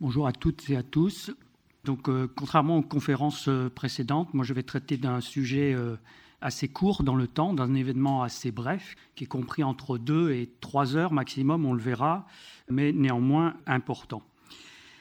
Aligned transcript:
Bonjour 0.00 0.28
à 0.28 0.32
toutes 0.32 0.70
et 0.70 0.76
à 0.76 0.84
tous. 0.84 1.32
Donc, 1.82 2.08
euh, 2.08 2.28
contrairement 2.36 2.78
aux 2.78 2.82
conférences 2.82 3.48
euh, 3.48 3.68
précédentes, 3.68 4.32
moi 4.32 4.44
je 4.44 4.54
vais 4.54 4.62
traiter 4.62 4.96
d'un 4.96 5.20
sujet 5.20 5.74
euh, 5.74 5.96
assez 6.40 6.68
court 6.68 7.02
dans 7.02 7.16
le 7.16 7.26
temps, 7.26 7.52
d'un 7.52 7.74
événement 7.74 8.22
assez 8.22 8.52
bref, 8.52 8.94
qui 9.16 9.24
est 9.24 9.26
compris 9.26 9.64
entre 9.64 9.98
deux 9.98 10.30
et 10.30 10.52
trois 10.60 10.94
heures 10.94 11.12
maximum, 11.12 11.66
on 11.66 11.72
le 11.72 11.82
verra, 11.82 12.28
mais 12.70 12.92
néanmoins 12.92 13.56
important. 13.66 14.22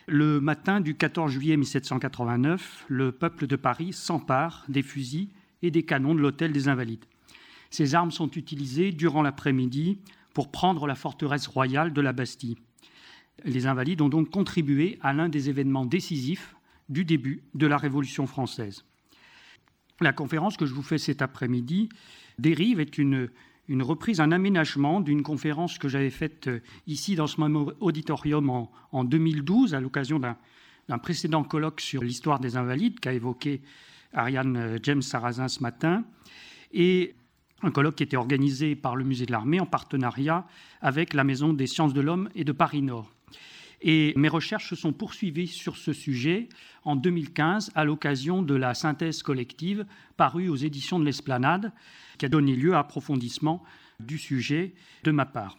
Le 0.08 0.42
matin 0.42 0.82
du 0.82 0.96
14 0.96 1.32
juillet 1.32 1.58
1789, 1.58 2.86
le 2.88 3.12
peuple 3.12 3.46
de 3.46 3.56
Paris 3.56 3.94
s'empare 3.94 4.66
des 4.68 4.82
fusils 4.82 5.30
et 5.62 5.70
des 5.70 5.84
canons 5.84 6.16
de 6.16 6.22
l'hôtel 6.22 6.52
des 6.52 6.70
Invalides. 6.70 7.06
Ces 7.70 7.94
armes 7.94 8.10
sont 8.10 8.32
utilisées 8.32 8.92
durant 8.92 9.22
l'après-midi 9.22 10.00
pour 10.34 10.50
prendre 10.50 10.88
la 10.88 10.96
forteresse 10.96 11.46
royale 11.46 11.94
de 11.94 12.02
la 12.02 12.14
Bastille. 12.14 12.58
Les 13.44 13.68
Invalides 13.68 14.02
ont 14.02 14.10
donc 14.10 14.30
contribué 14.30 14.98
à 15.02 15.14
l'un 15.14 15.30
des 15.30 15.50
événements 15.50 15.86
décisifs 15.86 16.56
du 16.90 17.06
début 17.06 17.44
de 17.54 17.68
la 17.68 17.78
Révolution 17.78 18.28
française. 18.28 18.86
La 20.00 20.14
conférence 20.14 20.58
que 20.58 20.66
je 20.66 20.74
vous 20.74 20.84
fais 20.84 20.98
cet 20.98 21.22
après-midi 21.22 21.90
dérive 22.40 22.80
est 22.80 22.98
une, 22.98 23.30
reprise, 23.82 24.22
un 24.22 24.32
aménagement 24.32 25.02
d'une 25.02 25.24
conférence 25.24 25.78
que 25.78 25.88
j'avais 25.88 26.12
faite 26.12 26.48
euh, 26.48 26.60
ici 26.86 27.16
dans 27.16 27.28
ce 27.28 27.42
même 27.42 27.56
auditorium 27.80 28.50
en, 28.50 28.72
en 28.92 29.04
2012 29.04 29.74
à 29.74 29.80
l'occasion 29.80 30.20
d'un 30.20 30.98
précédent 31.00 31.44
colloque 31.44 31.82
sur 31.82 32.04
l'histoire 32.04 32.40
des 32.40 32.58
Invalides 32.58 33.00
qu'a 33.00 33.14
évoqué 33.14 33.62
Ariane 34.14 34.58
euh, 34.58 34.80
James 34.84 35.02
Sarrazin 35.02 35.48
ce 35.48 35.62
matin. 35.62 36.06
Et 36.72 37.16
un 37.64 37.72
colloque 37.72 37.96
qui 37.96 38.04
était 38.04 38.18
organisé 38.18 38.76
par 38.76 38.96
le 38.96 39.04
Musée 39.04 39.26
de 39.26 39.32
l'Armée 39.32 39.60
en 39.60 39.66
partenariat 39.66 40.46
avec 40.82 41.14
la 41.14 41.24
Maison 41.24 41.54
des 41.54 41.68
sciences 41.68 41.94
de 41.94 42.02
l'homme 42.02 42.30
et 42.36 42.44
de 42.44 42.52
Paris-Nord. 42.52 43.17
Et 43.82 44.14
mes 44.16 44.30
recherches 44.30 44.70
se 44.70 44.76
sont 44.76 44.94
poursuivies 44.94 45.48
sur 45.48 45.78
ce 45.78 45.94
sujet 45.94 46.50
en 46.84 46.96
2015 46.96 47.72
à 47.76 47.86
l'occasion 47.86 48.42
de 48.42 48.56
la 48.56 48.74
synthèse 48.74 49.22
collective 49.22 49.86
parue 50.16 50.50
aux 50.50 50.56
éditions 50.56 51.00
de 51.00 51.06
l'Esplanade, 51.06 51.72
qui 52.18 52.26
a 52.26 52.30
donné 52.30 52.56
lieu 52.56 52.74
à 52.74 52.80
approfondissement 52.80 53.64
du 54.00 54.18
sujet 54.18 54.74
de 55.04 55.12
ma 55.12 55.26
part. 55.26 55.58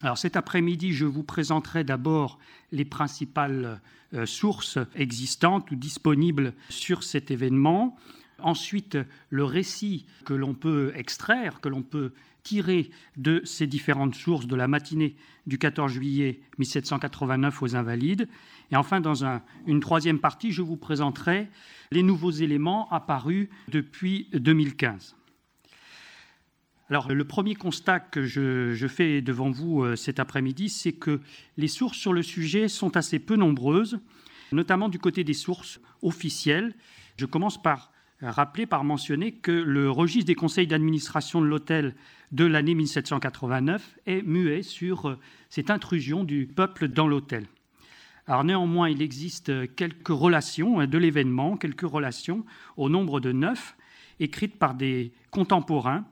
Alors 0.00 0.18
cet 0.18 0.36
après-midi, 0.36 0.92
je 0.92 1.06
vous 1.06 1.24
présenterai 1.24 1.82
d'abord 1.82 2.38
les 2.70 2.84
principales 2.84 3.80
euh, 4.14 4.26
sources 4.26 4.78
existantes 4.94 5.70
ou 5.72 5.74
disponibles 5.74 6.54
sur 6.68 7.02
cet 7.02 7.32
événement. 7.32 7.96
Ensuite, 8.38 8.96
le 9.30 9.42
récit 9.42 10.06
que 10.24 10.34
l'on 10.34 10.54
peut 10.54 10.92
extraire, 10.94 11.60
que 11.60 11.68
l'on 11.68 11.82
peut 11.82 12.12
tirer 12.48 12.88
de 13.18 13.42
ces 13.44 13.66
différentes 13.66 14.14
sources 14.14 14.46
de 14.46 14.56
la 14.56 14.68
matinée 14.68 15.16
du 15.46 15.58
14 15.58 15.92
juillet 15.92 16.40
1789 16.58 17.62
aux 17.62 17.76
Invalides. 17.76 18.26
Et 18.70 18.76
enfin, 18.76 19.02
dans 19.02 19.22
une 19.66 19.80
troisième 19.80 20.18
partie, 20.18 20.50
je 20.50 20.62
vous 20.62 20.78
présenterai 20.78 21.48
les 21.90 22.02
nouveaux 22.02 22.30
éléments 22.30 22.90
apparus 22.90 23.50
depuis 23.68 24.28
2015. 24.32 25.14
Alors, 26.88 27.12
le 27.12 27.24
premier 27.26 27.54
constat 27.54 28.00
que 28.00 28.24
je, 28.24 28.86
fais 28.88 29.20
devant 29.20 29.50
vous 29.50 29.82
euh, 29.82 29.94
cet 29.94 30.18
après-midi, 30.18 30.70
c'est 30.70 30.94
que 30.94 31.20
les 31.58 31.68
sources 31.68 31.98
sur 31.98 32.14
le 32.14 32.22
sujet 32.22 32.66
sont 32.66 32.96
assez 32.96 33.18
peu 33.18 33.36
nombreuses, 33.36 34.00
notamment 34.52 34.88
du 34.88 34.98
côté 34.98 35.22
des 35.22 35.34
sources 35.34 35.80
officielles. 36.00 36.74
Je 37.18 37.26
commence 37.26 37.62
par 37.62 37.92
rappeler, 38.22 38.66
par 38.66 38.84
mentionner 38.84 39.32
que 39.32 39.52
le 39.52 39.90
registre 39.90 40.26
des 40.26 40.34
conseils 40.34 40.66
d'administration 40.66 41.40
de 41.40 41.46
l'hôtel 41.46 41.94
de 42.32 42.44
l'année 42.44 42.74
1789 42.74 43.98
est 44.06 44.22
muet 44.22 44.62
sur 44.62 45.08
euh, 45.08 45.18
cette 45.48 45.70
intrusion 45.70 46.24
du 46.24 46.46
peuple 46.46 46.88
dans 46.88 47.06
l'hôtel. 47.06 47.46
Alors 48.26 48.44
néanmoins, 48.44 48.90
il 48.90 49.00
existe 49.00 49.74
quelques 49.74 50.08
relations 50.08 50.80
hein, 50.80 50.86
de 50.86 50.98
l'événement, 50.98 51.56
quelques 51.56 51.88
relations 51.88 52.44
au 52.76 52.90
nombre 52.90 53.20
de 53.20 53.32
neuf, 53.32 53.76
écrites 54.20 54.58
par 54.58 54.74
des 54.74 55.12
contemporains. 55.30 56.04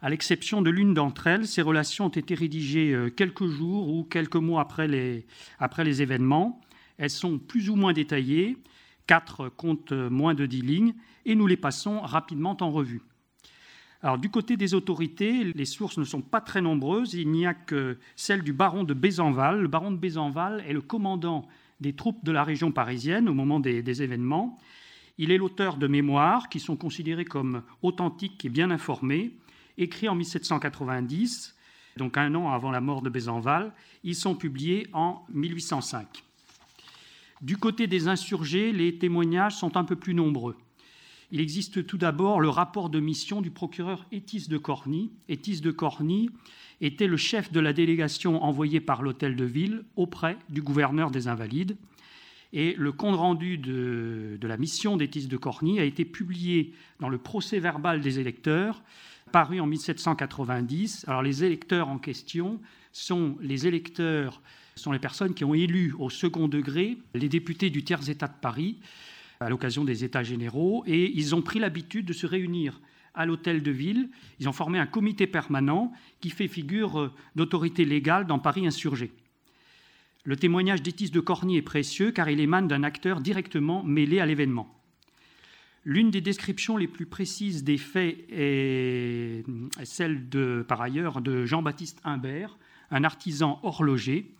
À 0.00 0.10
l'exception 0.10 0.62
de 0.62 0.70
l'une 0.70 0.94
d'entre 0.94 1.28
elles, 1.28 1.46
ces 1.46 1.62
relations 1.62 2.06
ont 2.06 2.08
été 2.08 2.34
rédigées 2.34 2.92
euh, 2.92 3.10
quelques 3.10 3.46
jours 3.46 3.88
ou 3.88 4.02
quelques 4.02 4.34
mois 4.36 4.62
après 4.62 4.88
les, 4.88 5.24
après 5.60 5.84
les 5.84 6.02
événements. 6.02 6.60
Elles 6.98 7.10
sont 7.10 7.38
plus 7.38 7.70
ou 7.70 7.76
moins 7.76 7.92
détaillées, 7.92 8.56
quatre 9.06 9.48
comptent 9.48 9.92
moins 9.92 10.34
de 10.34 10.46
dix 10.46 10.62
lignes, 10.62 10.94
et 11.24 11.34
nous 11.34 11.46
les 11.46 11.56
passons 11.56 12.00
rapidement 12.00 12.56
en 12.60 12.70
revue. 12.70 13.02
Alors, 14.04 14.18
du 14.18 14.30
côté 14.30 14.56
des 14.56 14.74
autorités, 14.74 15.44
les 15.44 15.64
sources 15.64 15.96
ne 15.96 16.04
sont 16.04 16.22
pas 16.22 16.40
très 16.40 16.60
nombreuses. 16.60 17.14
Il 17.14 17.30
n'y 17.30 17.46
a 17.46 17.54
que 17.54 17.98
celle 18.16 18.42
du 18.42 18.52
baron 18.52 18.82
de 18.82 18.94
Bézenval. 18.94 19.60
Le 19.60 19.68
baron 19.68 19.92
de 19.92 19.96
Bézenval 19.96 20.64
est 20.66 20.72
le 20.72 20.80
commandant 20.80 21.46
des 21.80 21.92
troupes 21.92 22.24
de 22.24 22.32
la 22.32 22.42
région 22.42 22.72
parisienne 22.72 23.28
au 23.28 23.34
moment 23.34 23.60
des, 23.60 24.02
événements. 24.02 24.58
Il 25.18 25.30
est 25.30 25.38
l'auteur 25.38 25.76
de 25.76 25.86
mémoires 25.86 26.48
qui 26.48 26.58
sont 26.58 26.76
considérées 26.76 27.24
comme 27.24 27.62
authentiques 27.82 28.44
et 28.44 28.48
bien 28.48 28.72
informées, 28.72 29.36
écrits 29.78 30.08
en 30.08 30.16
1790, 30.16 31.54
donc 31.96 32.16
un 32.16 32.34
an 32.34 32.50
avant 32.50 32.72
la 32.72 32.80
mort 32.80 33.02
de 33.02 33.10
Bézenval. 33.10 33.72
Ils 34.02 34.16
sont 34.16 34.34
publiés 34.34 34.88
en 34.92 35.24
1805. 35.32 36.24
Du 37.42 37.56
côté 37.56 37.88
des 37.88 38.06
insurgés, 38.06 38.70
les 38.70 38.98
témoignages 38.98 39.56
sont 39.56 39.76
un 39.76 39.82
peu 39.82 39.96
plus 39.96 40.14
nombreux. 40.14 40.56
Il 41.32 41.40
existe 41.40 41.84
tout 41.86 41.98
d'abord 41.98 42.40
le 42.40 42.48
rapport 42.48 42.88
de 42.88 43.00
mission 43.00 43.42
du 43.42 43.50
procureur 43.50 44.06
Étis 44.12 44.48
de 44.48 44.58
Corny. 44.58 45.10
Étis 45.28 45.60
de 45.60 45.72
Corny 45.72 46.30
était 46.80 47.08
le 47.08 47.16
chef 47.16 47.50
de 47.50 47.58
la 47.58 47.72
délégation 47.72 48.44
envoyée 48.44 48.80
par 48.80 49.02
l'hôtel 49.02 49.34
de 49.34 49.44
ville 49.44 49.82
auprès 49.96 50.36
du 50.50 50.62
gouverneur 50.62 51.10
des 51.10 51.26
Invalides. 51.26 51.76
Et 52.52 52.74
le 52.78 52.92
compte-rendu 52.92 53.58
de, 53.58 54.38
la 54.42 54.56
mission 54.56 54.96
d'Étis 54.96 55.26
de 55.26 55.36
Corny 55.36 55.80
a 55.80 55.84
été 55.84 56.04
publié 56.04 56.74
dans 57.00 57.08
le 57.08 57.18
procès 57.18 57.58
verbal 57.58 58.02
des 58.02 58.20
électeurs, 58.20 58.84
paru 59.32 59.58
en 59.58 59.66
1790. 59.66 61.06
Alors 61.08 61.22
les 61.22 61.42
électeurs 61.42 61.88
en 61.88 61.98
question 61.98 62.60
sont 62.92 63.36
les 63.40 63.66
électeurs, 63.66 64.42
sont 64.74 64.92
les 64.92 64.98
personnes 64.98 65.34
qui 65.34 65.44
ont 65.44 65.54
élu 65.54 65.94
au 65.98 66.10
second 66.10 66.48
degré 66.48 66.98
les 67.14 67.28
députés 67.28 67.70
du 67.70 67.84
tiers-État 67.84 68.28
de 68.28 68.40
Paris, 68.40 68.78
à 69.40 69.48
l'occasion 69.48 69.84
des 69.84 70.04
États 70.04 70.22
généraux, 70.22 70.84
et 70.86 71.12
ils 71.14 71.34
ont 71.34 71.42
pris 71.42 71.58
l'habitude 71.58 72.06
de 72.06 72.12
se 72.12 72.26
réunir 72.26 72.80
à 73.14 73.26
l'hôtel 73.26 73.62
de 73.62 73.70
ville. 73.70 74.08
Ils 74.40 74.48
ont 74.48 74.52
formé 74.52 74.78
un 74.78 74.86
comité 74.86 75.26
permanent 75.26 75.92
qui 76.20 76.30
fait 76.30 76.48
figure 76.48 77.00
euh, 77.00 77.12
d'autorité 77.36 77.84
légale 77.84 78.26
dans 78.26 78.38
Paris 78.38 78.66
insurgé. 78.66 79.12
Le 80.24 80.36
témoignage 80.36 80.82
d'Étis 80.82 81.10
de 81.10 81.20
Corny 81.20 81.56
est 81.56 81.62
précieux 81.62 82.12
car 82.12 82.30
il 82.30 82.40
émane 82.40 82.68
d'un 82.68 82.84
acteur 82.84 83.20
directement 83.20 83.82
mêlé 83.82 84.20
à 84.20 84.26
l'événement. 84.26 84.72
L'une 85.84 86.10
des 86.10 86.20
descriptions 86.20 86.76
les 86.76 86.86
plus 86.86 87.06
précises 87.06 87.64
des 87.64 87.76
faits 87.76 88.16
est 88.30 89.44
celle 89.82 90.28
de, 90.28 90.64
par 90.66 90.80
ailleurs, 90.80 91.20
de 91.20 91.44
Jean-Baptiste 91.44 92.00
Imbert, 92.04 92.56
un 92.92 93.02
artisan 93.02 93.58
horloger, 93.64 94.30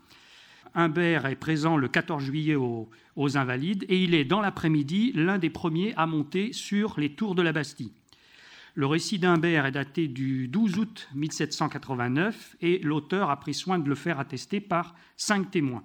Humbert 0.74 1.26
est 1.26 1.36
présent 1.36 1.76
le 1.76 1.88
14 1.88 2.22
juillet 2.22 2.54
aux, 2.54 2.88
Invalides 3.16 3.84
et 3.88 4.02
il 4.02 4.14
est 4.14 4.24
dans 4.24 4.40
l'après-midi 4.40 5.12
l'un 5.14 5.38
des 5.38 5.50
premiers 5.50 5.94
à 5.96 6.06
monter 6.06 6.52
sur 6.52 6.98
les 6.98 7.12
tours 7.12 7.34
de 7.34 7.42
la 7.42 7.52
Bastille. 7.52 7.92
Le 8.74 8.86
récit 8.86 9.18
d'Humbert 9.18 9.66
est 9.66 9.72
daté 9.72 10.08
du 10.08 10.48
12 10.48 10.78
août 10.78 11.08
1789 11.14 12.56
et 12.62 12.78
l'auteur 12.78 13.28
a 13.28 13.38
pris 13.38 13.52
soin 13.52 13.78
de 13.78 13.88
le 13.88 13.94
faire 13.94 14.18
attester 14.18 14.60
par 14.60 14.94
cinq 15.18 15.50
témoins. 15.50 15.84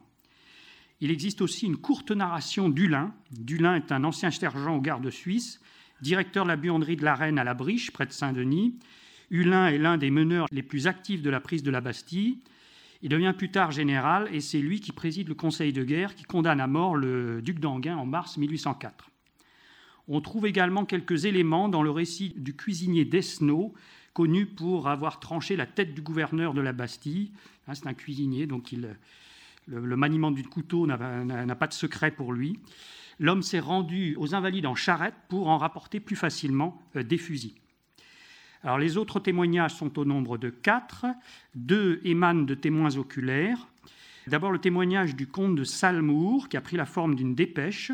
Il 1.01 1.11
existe 1.11 1.41
aussi 1.41 1.65
une 1.65 1.77
courte 1.77 2.11
narration 2.11 2.69
d'Hulin. 2.69 3.13
Dulin 3.31 3.75
est 3.75 3.91
un 3.91 4.05
ancien 4.05 4.31
sergent 4.31 4.77
aux 4.77 4.81
gardes 4.81 5.09
suisses, 5.09 5.59
directeur 6.01 6.45
de 6.45 6.49
la 6.49 6.55
buanderie 6.55 6.95
de 6.95 7.03
la 7.03 7.15
Reine 7.15 7.39
à 7.39 7.43
la 7.43 7.53
Briche, 7.53 7.91
près 7.91 8.05
de 8.05 8.13
Saint-Denis. 8.13 8.79
Hulin 9.29 9.67
est 9.67 9.77
l'un 9.77 9.97
des 9.97 10.09
meneurs 10.09 10.47
les 10.51 10.63
plus 10.63 10.87
actifs 10.87 11.21
de 11.21 11.29
la 11.29 11.41
prise 11.41 11.63
de 11.63 11.71
la 11.71 11.81
Bastille. 11.81 12.39
Il 13.01 13.09
devient 13.09 13.33
plus 13.37 13.51
tard 13.51 13.71
général 13.71 14.27
et 14.33 14.41
c'est 14.41 14.59
lui 14.59 14.79
qui 14.79 14.91
préside 14.91 15.27
le 15.27 15.35
conseil 15.35 15.71
de 15.71 15.83
guerre 15.83 16.15
qui 16.15 16.23
condamne 16.23 16.59
à 16.59 16.67
mort 16.67 16.95
le 16.95 17.41
duc 17.41 17.59
d'Anguin 17.59 17.95
en 17.95 18.05
mars 18.05 18.37
1804. 18.37 19.09
On 20.07 20.21
trouve 20.21 20.47
également 20.47 20.85
quelques 20.85 21.25
éléments 21.25 21.69
dans 21.69 21.83
le 21.83 21.91
récit 21.91 22.33
du 22.37 22.55
cuisinier 22.55 23.05
Desnos, 23.05 23.73
connu 24.13 24.45
pour 24.45 24.87
avoir 24.87 25.19
tranché 25.19 25.55
la 25.55 25.65
tête 25.65 25.93
du 25.93 26.01
gouverneur 26.01 26.53
de 26.53 26.61
la 26.61 26.73
Bastille. 26.73 27.31
Hein, 27.67 27.75
c'est 27.75 27.87
un 27.87 27.93
cuisinier, 27.93 28.47
donc 28.47 28.71
le, 28.71 29.95
maniement 29.95 30.31
du 30.31 30.43
couteau 30.43 30.87
n'a 30.87 31.55
pas 31.55 31.67
de 31.67 31.73
secret 31.73 32.11
pour 32.11 32.31
lui. 32.31 32.57
L'homme 33.19 33.41
s'est 33.41 33.59
rendu 33.59 34.15
aux 34.17 34.33
Invalides 34.33 34.65
en 34.65 34.75
charrette 34.75 35.15
pour 35.27 35.49
en 35.49 35.57
rapporter 35.57 35.99
plus 35.99 36.15
facilement 36.15 36.81
euh, 36.95 37.03
des 37.03 37.17
fusils. 37.17 37.55
Alors, 38.63 38.77
les 38.77 38.97
autres 38.97 39.19
témoignages 39.19 39.75
sont 39.75 39.99
au 39.99 40.05
nombre 40.05 40.37
de 40.37 40.49
quatre. 40.49 41.05
Deux 41.55 42.01
émanent 42.03 42.43
de 42.43 42.55
témoins 42.55 42.97
oculaires. 42.97 43.67
D'abord, 44.27 44.51
le 44.51 44.59
témoignage 44.59 45.15
du 45.15 45.27
comte 45.27 45.55
de 45.55 45.63
Salmour, 45.63 46.49
qui 46.49 46.57
a 46.57 46.61
pris 46.61 46.75
la 46.75 46.85
forme 46.85 47.15
d'une 47.15 47.35
dépêche. 47.35 47.91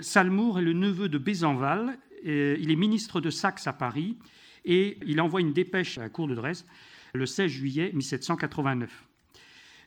Salmour 0.00 0.58
est 0.58 0.62
le 0.62 0.72
neveu 0.72 1.08
de 1.08 1.18
Bézenval. 1.18 1.98
Il 2.24 2.70
est 2.70 2.76
ministre 2.76 3.20
de 3.20 3.30
Saxe 3.30 3.66
à 3.66 3.72
Paris 3.72 4.16
et 4.64 4.98
il 5.06 5.20
envoie 5.20 5.40
une 5.40 5.52
dépêche 5.52 5.98
à 5.98 6.02
la 6.02 6.08
cour 6.08 6.28
de 6.28 6.34
Dresde 6.34 6.66
le 7.14 7.26
16 7.26 7.50
juillet 7.50 7.90
1789. 7.94 9.08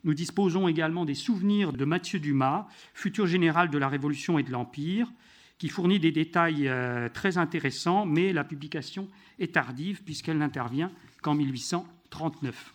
Nous 0.04 0.14
disposons 0.14 0.68
également 0.68 1.06
des 1.06 1.16
souvenirs 1.16 1.74
de 1.74 1.86
Mathieu 1.86 2.20
Dumas, 2.20 2.68
futur 2.94 3.26
général 3.26 3.70
de 3.70 3.78
la 3.78 3.90
Révolution 3.90 4.38
et 4.38 4.44
de 4.44 4.52
l'Empire, 4.52 5.12
qui 5.58 5.70
fournit 5.70 6.00
des 6.00 6.12
détails 6.12 6.68
euh, 6.68 7.10
très 7.10 7.38
intéressants, 7.38 8.06
mais 8.06 8.34
la 8.34 8.44
publication 8.44 9.08
est 9.40 9.54
tardive 9.54 10.04
puisqu'elle 10.04 10.38
n'intervient 10.38 10.92
qu'en 11.22 11.36
1839. 11.36 12.74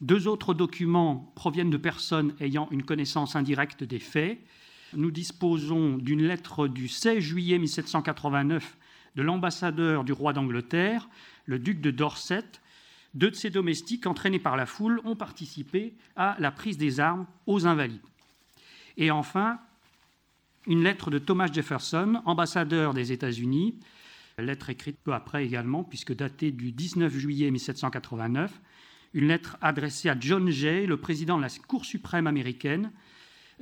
Deux 0.00 0.26
autres 0.28 0.54
documents 0.54 1.30
proviennent 1.34 1.70
de 1.70 1.76
personnes 1.76 2.34
ayant 2.40 2.68
une 2.70 2.82
connaissance 2.82 3.36
indirecte 3.36 3.84
des 3.84 3.98
faits. 3.98 4.40
Nous 4.94 5.10
disposons 5.10 5.98
d'une 5.98 6.22
lettre 6.22 6.68
du 6.68 6.88
16 6.88 7.18
juillet 7.18 7.58
1789 7.58 8.78
de 9.16 9.22
l'ambassadeur 9.22 10.04
du 10.04 10.12
roi 10.12 10.32
d'Angleterre, 10.32 11.08
le 11.44 11.58
duc 11.58 11.80
de 11.80 11.90
Dorset. 11.90 12.44
Deux 13.12 13.30
de 13.30 13.36
ses 13.36 13.50
domestiques, 13.50 14.06
entraînés 14.06 14.38
par 14.38 14.56
la 14.56 14.66
foule, 14.66 15.00
ont 15.04 15.16
participé 15.16 15.94
à 16.16 16.36
la 16.38 16.50
prise 16.50 16.78
des 16.78 17.00
armes 17.00 17.26
aux 17.46 17.66
Invalides. 17.66 18.00
Et 18.96 19.10
enfin, 19.10 19.58
une 20.66 20.82
lettre 20.82 21.10
de 21.10 21.18
Thomas 21.18 21.50
Jefferson, 21.50 22.22
ambassadeur 22.24 22.94
des 22.94 23.12
États-Unis, 23.12 23.78
lettre 24.38 24.70
écrite 24.70 24.98
peu 25.02 25.12
après 25.12 25.44
également, 25.44 25.84
puisque 25.84 26.14
datée 26.14 26.50
du 26.50 26.72
19 26.72 27.12
juillet 27.12 27.50
1789, 27.50 28.60
une 29.14 29.28
lettre 29.28 29.56
adressée 29.60 30.08
à 30.08 30.16
John 30.18 30.50
Jay, 30.50 30.86
le 30.86 30.96
président 30.96 31.36
de 31.36 31.42
la 31.42 31.48
Cour 31.66 31.84
suprême 31.84 32.26
américaine. 32.26 32.92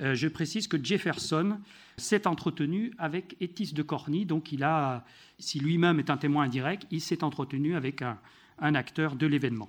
Euh, 0.01 0.15
je 0.15 0.29
précise 0.29 0.69
que 0.69 0.83
Jefferson 0.83 1.59
s'est 1.97 2.27
entretenu 2.27 2.93
avec 2.99 3.37
Étis 3.41 3.73
de 3.73 3.83
Corny, 3.83 4.27
donc 4.27 4.53
il 4.53 4.63
a, 4.63 5.05
si 5.39 5.59
lui-même 5.59 5.99
est 5.99 6.11
un 6.11 6.17
témoin 6.17 6.45
indirect, 6.45 6.87
il 6.91 7.01
s'est 7.01 7.25
entretenu 7.25 7.75
avec 7.75 8.03
un 8.03 8.75
acteur 8.75 9.17
de 9.17 9.27
l'événement. 9.27 9.69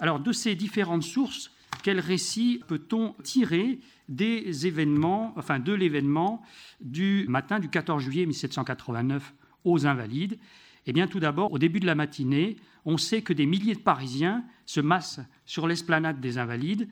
Alors, 0.00 0.18
de 0.18 0.32
ces 0.32 0.54
différentes 0.54 1.02
sources, 1.02 1.52
quel 1.82 2.00
récit 2.00 2.60
peut-on 2.66 3.14
tirer 3.22 3.80
des 4.08 4.66
événements, 4.66 5.32
enfin 5.36 5.58
de 5.58 5.72
l'événement 5.72 6.42
du 6.80 7.26
matin 7.28 7.58
du 7.58 7.68
14 7.68 8.02
juillet 8.02 8.26
1789 8.26 9.34
aux 9.64 9.86
Invalides? 9.86 10.38
Eh 10.86 10.92
bien, 10.92 11.06
tout 11.06 11.20
d'abord, 11.20 11.52
au 11.52 11.58
début 11.58 11.80
de 11.80 11.86
la 11.86 11.94
matinée, 11.94 12.56
on 12.84 12.96
sait 12.96 13.22
que 13.22 13.32
des 13.32 13.46
milliers 13.46 13.74
de 13.74 13.80
Parisiens 13.80 14.44
se 14.66 14.80
massent 14.80 15.20
sur 15.44 15.66
l'esplanade 15.66 16.20
des 16.20 16.38
Invalides. 16.38 16.88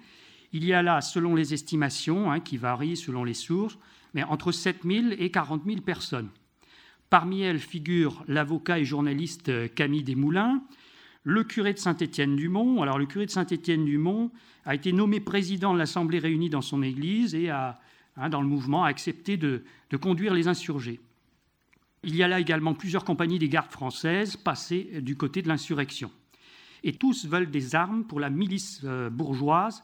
Il 0.53 0.65
y 0.65 0.73
a 0.73 0.83
là, 0.83 1.01
selon 1.01 1.35
les 1.35 1.55
estimations, 1.55 2.31
hein, 2.31 2.41
qui 2.41 2.57
varient 2.57 2.97
selon 2.97 3.25
les 3.25 3.35
sources, 3.35 3.79
entre 4.29 4.53
7 4.53 4.83
000 4.85 5.07
et 5.19 5.31
40 5.31 5.65
000 5.67 5.81
personnes. 5.81 6.29
Parmi 7.11 7.43
elles 7.43 7.59
figurent 7.59 8.25
l'avocat 8.27 8.79
et 8.79 8.85
journaliste 8.85 9.75
Camille 9.75 10.03
Desmoulins, 10.03 10.63
le 11.25 11.45
curé 11.45 11.73
de 11.73 11.79
Saint-Étienne-du-Mont. 11.79 12.83
Alors, 12.83 12.99
le 12.99 13.07
curé 13.07 13.27
de 13.27 13.31
Saint-Étienne-du-Mont 13.31 14.31
a 14.65 14.75
été 14.75 14.93
nommé 14.93 15.21
président 15.21 15.73
de 15.73 15.79
l'Assemblée 15.79 16.19
réunie 16.19 16.51
dans 16.51 16.63
son 16.63 16.83
église 16.83 17.35
et 17.35 17.51
a, 17.51 17.79
hein, 18.17 18.29
dans 18.29 18.41
le 18.41 18.49
mouvement, 18.49 18.85
a 18.85 18.89
accepté 18.89 19.37
de 19.37 19.63
conduire 20.01 20.35
les 20.35 20.49
insurgés. 20.49 21.01
Il 22.05 22.15
y 22.15 22.23
a 22.23 22.29
là 22.29 22.39
également 22.39 22.75
plusieurs 22.75 23.05
compagnies 23.05 23.39
des 23.39 23.49
gardes 23.49 23.73
françaises 23.73 24.37
passées 24.37 25.01
du 25.03 25.17
côté 25.17 25.43
de 25.43 25.49
l'insurrection. 25.49 26.11
Et 26.85 26.93
tous 26.93 27.27
veulent 27.27 27.51
des 27.51 27.75
armes 27.75 28.05
pour 28.05 28.21
la 28.21 28.31
milice 28.31 28.83
euh, 28.85 29.11
bourgeoise, 29.11 29.83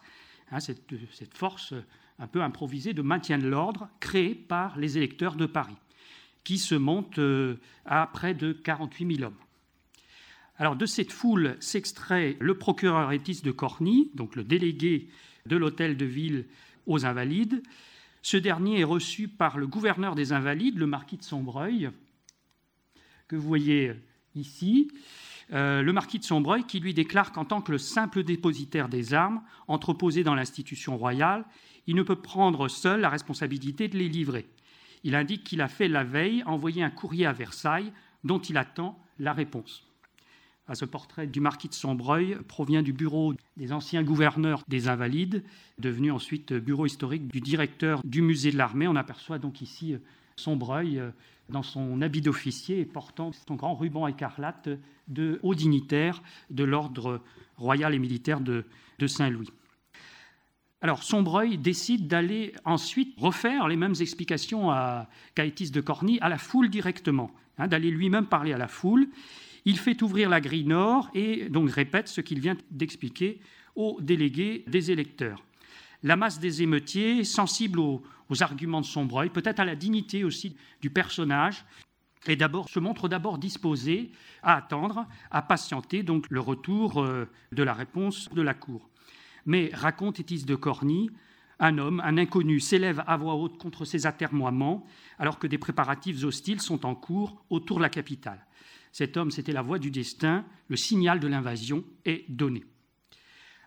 hein, 0.52 0.60
cette, 0.60 0.94
force 1.34 1.72
euh, 1.72 1.84
un 2.20 2.28
peu 2.28 2.42
improvisée 2.42 2.92
de 2.92 3.02
maintien 3.02 3.38
de 3.38 3.48
l'ordre 3.48 3.88
créée 3.98 4.34
par 4.34 4.78
les 4.78 4.96
électeurs 4.96 5.34
de 5.34 5.46
Paris, 5.46 5.76
qui 6.44 6.58
se 6.58 6.76
monte 6.76 7.19
euh, 7.19 7.56
à 7.84 8.06
près 8.06 8.34
de 8.34 8.52
48 8.52 9.16
000 9.16 9.28
hommes. 9.28 9.44
Alors 10.56 10.77
de 10.77 10.87
cette 10.87 11.12
foule 11.12 11.56
s'extrait 11.59 12.37
le 12.39 12.56
procureur 12.56 13.11
Étis 13.11 13.43
de 13.43 13.51
Corny, 13.51 14.11
donc 14.15 14.37
le 14.37 14.45
délégué 14.45 15.09
de 15.47 15.56
l'hôtel 15.56 15.97
de 15.97 16.05
ville 16.05 16.47
aux 16.87 17.05
Invalides. 17.05 17.62
Ce 18.23 18.37
dernier 18.37 18.81
est 18.81 18.85
reçu 18.85 19.27
par 19.27 19.59
le 19.59 19.67
gouverneur 19.67 20.15
des 20.15 20.33
Invalides, 20.33 20.79
le 20.79 20.87
marquis 20.87 21.17
de 21.17 21.25
Sombreuil, 21.25 21.91
que 23.27 23.37
vous 23.37 23.47
voyez 23.47 23.95
ici, 24.37 24.91
euh, 25.53 25.83
le 25.83 25.93
marquis 25.93 26.21
de 26.21 26.25
Sombreuil, 26.25 26.65
qui 26.65 26.79
lui 26.79 26.95
déclare 26.95 27.33
qu'en 27.33 27.45
tant 27.45 27.61
que 27.61 27.73
le 27.73 27.79
simple 27.79 28.23
dépositaire 28.23 28.89
des 28.89 29.12
armes 29.12 29.43
entreposées 29.67 30.25
dans 30.25 30.35
l'institution 30.35 30.97
royale, 30.97 31.45
il 31.87 31.97
ne 31.97 32.03
peut 32.03 32.17
prendre 32.17 32.69
seul 32.69 33.01
la 33.01 33.11
responsabilité 33.11 33.89
de 33.89 33.99
les 33.99 34.09
livrer. 34.09 34.47
Il 35.03 35.15
indique 35.15 35.45
qu'il 35.45 35.61
a 35.61 35.69
fait 35.69 35.89
la 35.89 36.05
veille 36.05 36.43
envoyer 36.45 36.83
un 36.83 36.91
courrier 36.91 37.27
à 37.27 37.33
Versailles 37.33 37.93
dont 38.23 38.39
il 38.39 38.56
attend 38.56 38.99
la 39.19 39.33
réponse. 39.33 39.83
À 40.66 40.75
ce 40.75 40.87
portrait 40.87 41.26
du 41.26 41.40
marquis 41.40 41.69
de 41.69 41.75
Sombreuil 41.75 42.38
provient 42.49 42.82
du 42.82 42.94
bureau 42.94 43.34
des 43.58 43.72
anciens 43.72 44.02
gouverneurs 44.02 44.62
des 44.66 44.88
Invalides, 44.88 45.44
devenu 45.78 46.11
ensuite 46.11 46.55
bureau 46.55 46.87
historique 46.87 47.28
du 47.28 47.40
directeur 47.40 48.00
du 48.02 48.22
musée 48.22 48.50
de 48.50 48.56
l'armée. 48.56 48.88
On 48.88 48.96
aperçoit 48.96 49.38
donc 49.38 49.61
ici 49.61 49.96
Sombreuil 50.37 50.99
euh, 50.99 51.11
dans 51.49 51.62
son 51.62 52.00
habit 52.00 52.22
d'officier 52.22 52.81
et 52.81 52.84
portant 52.84 53.32
son 53.46 53.55
grand 53.55 53.75
ruban 53.75 54.06
écarlate 54.06 54.70
de 55.08 55.38
haut 55.43 55.55
dignitaire 55.55 56.22
de 56.50 56.64
l'ordre 56.64 57.20
royal 57.56 57.94
et 57.94 57.99
militaire 57.99 58.40
de, 58.40 58.64
Saint-Louis. 59.06 59.50
Alors 60.81 61.02
Sombreuil 61.02 61.58
décide 61.58 62.08
d'aller 62.08 62.55
ensuite 62.64 63.14
refaire 63.19 63.69
les 63.69 63.76
mêmes 63.76 63.94
explications 64.00 64.70
à 64.70 65.08
Caétis 65.34 65.70
de 65.70 65.82
Corny 65.82 66.19
à 66.20 66.31
la 66.31 66.38
foule 66.38 66.70
directement, 66.70 67.31
hein, 67.58 67.69
d'aller 67.69 67.90
lui-même 67.90 68.26
parler 68.26 68.55
à 68.55 68.58
la 68.58 68.69
foule. 68.69 69.08
Il 69.64 69.78
fait 69.78 70.02
ouvrir 70.02 70.28
la 70.28 70.40
grille 70.40 70.66
nord 70.66 71.11
et 71.14 71.49
donc 71.49 71.70
répète 71.70 72.08
ce 72.08 72.20
qu'il 72.20 72.40
vient 72.40 72.56
d'expliquer 72.70 73.40
aux 73.75 73.99
délégués 74.00 74.64
des 74.66 74.90
électeurs. 74.90 75.43
La 76.02 76.16
masse 76.16 76.38
des 76.38 76.62
émeutiers, 76.62 77.25
sensible 77.25 77.78
aux, 77.81 78.02
arguments 78.40 78.81
de 78.81 78.87
Sombreuil, 78.87 79.31
peut-être 79.31 79.61
à 79.61 79.64
la 79.64 79.76
dignité 79.76 80.25
aussi 80.25 80.56
du 80.82 80.90
personnage, 80.90 81.64
se 82.26 82.78
montre 82.78 83.08
d'abord 83.08 83.38
disposé 83.38 84.11
à 84.43 84.56
attendre, 84.56 85.06
à 85.31 85.43
patienter 85.43 86.02
donc 86.02 86.26
le 86.31 86.40
retour 86.40 87.02
euh, 87.02 87.26
de 87.52 87.62
la 87.62 87.75
réponse 87.75 88.28
de 88.32 88.43
la 88.43 88.55
cour. 88.55 88.88
Mais 89.46 89.70
raconte 89.72 90.20
Étis 90.20 90.44
de 90.44 90.55
Corny, 90.55 91.10
un 91.60 91.78
homme, 91.78 92.00
un 92.05 92.19
inconnu, 92.19 92.60
s'élève 92.60 93.05
à 93.06 93.17
voix 93.17 93.34
haute 93.34 93.58
contre 93.58 93.84
ces 93.84 94.06
atermoiements, 94.06 94.87
alors 95.19 95.38
que 95.38 95.46
des 95.46 95.58
préparatifs 95.58 96.25
hostiles 96.25 96.60
sont 96.60 96.84
en 96.87 96.94
cours 96.94 97.44
autour 97.50 97.76
de 97.76 97.82
la 97.82 97.90
capitale. 97.90 98.44
Cet 98.94 99.17
homme, 99.17 99.32
c'était 99.32 99.52
la 99.52 99.61
voix 99.61 99.81
du 99.81 99.91
destin, 99.91 100.44
le 100.69 100.76
signal 100.76 101.19
de 101.19 101.26
l'invasion 101.26 101.82
est 102.05 102.31
donné. 102.31 102.62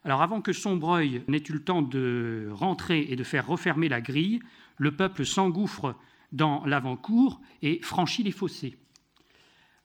Alors 0.05 0.21
avant 0.21 0.39
que 0.39 0.53
Sombreuil 0.53 1.21
n'ait 1.27 1.43
eu 1.49 1.51
le 1.51 1.63
temps 1.65 1.81
de 1.81 2.47
rentrer 2.53 3.07
et 3.09 3.17
de 3.17 3.25
faire 3.25 3.45
refermer 3.45 3.89
la 3.89 3.99
grille, 3.99 4.39
le 4.77 4.95
peuple 4.95 5.25
s'engouffre 5.25 5.97
dans 6.31 6.65
l'avant-cour 6.65 7.41
et 7.61 7.81
franchit 7.81 8.23
les 8.23 8.31
fossés. 8.31 8.77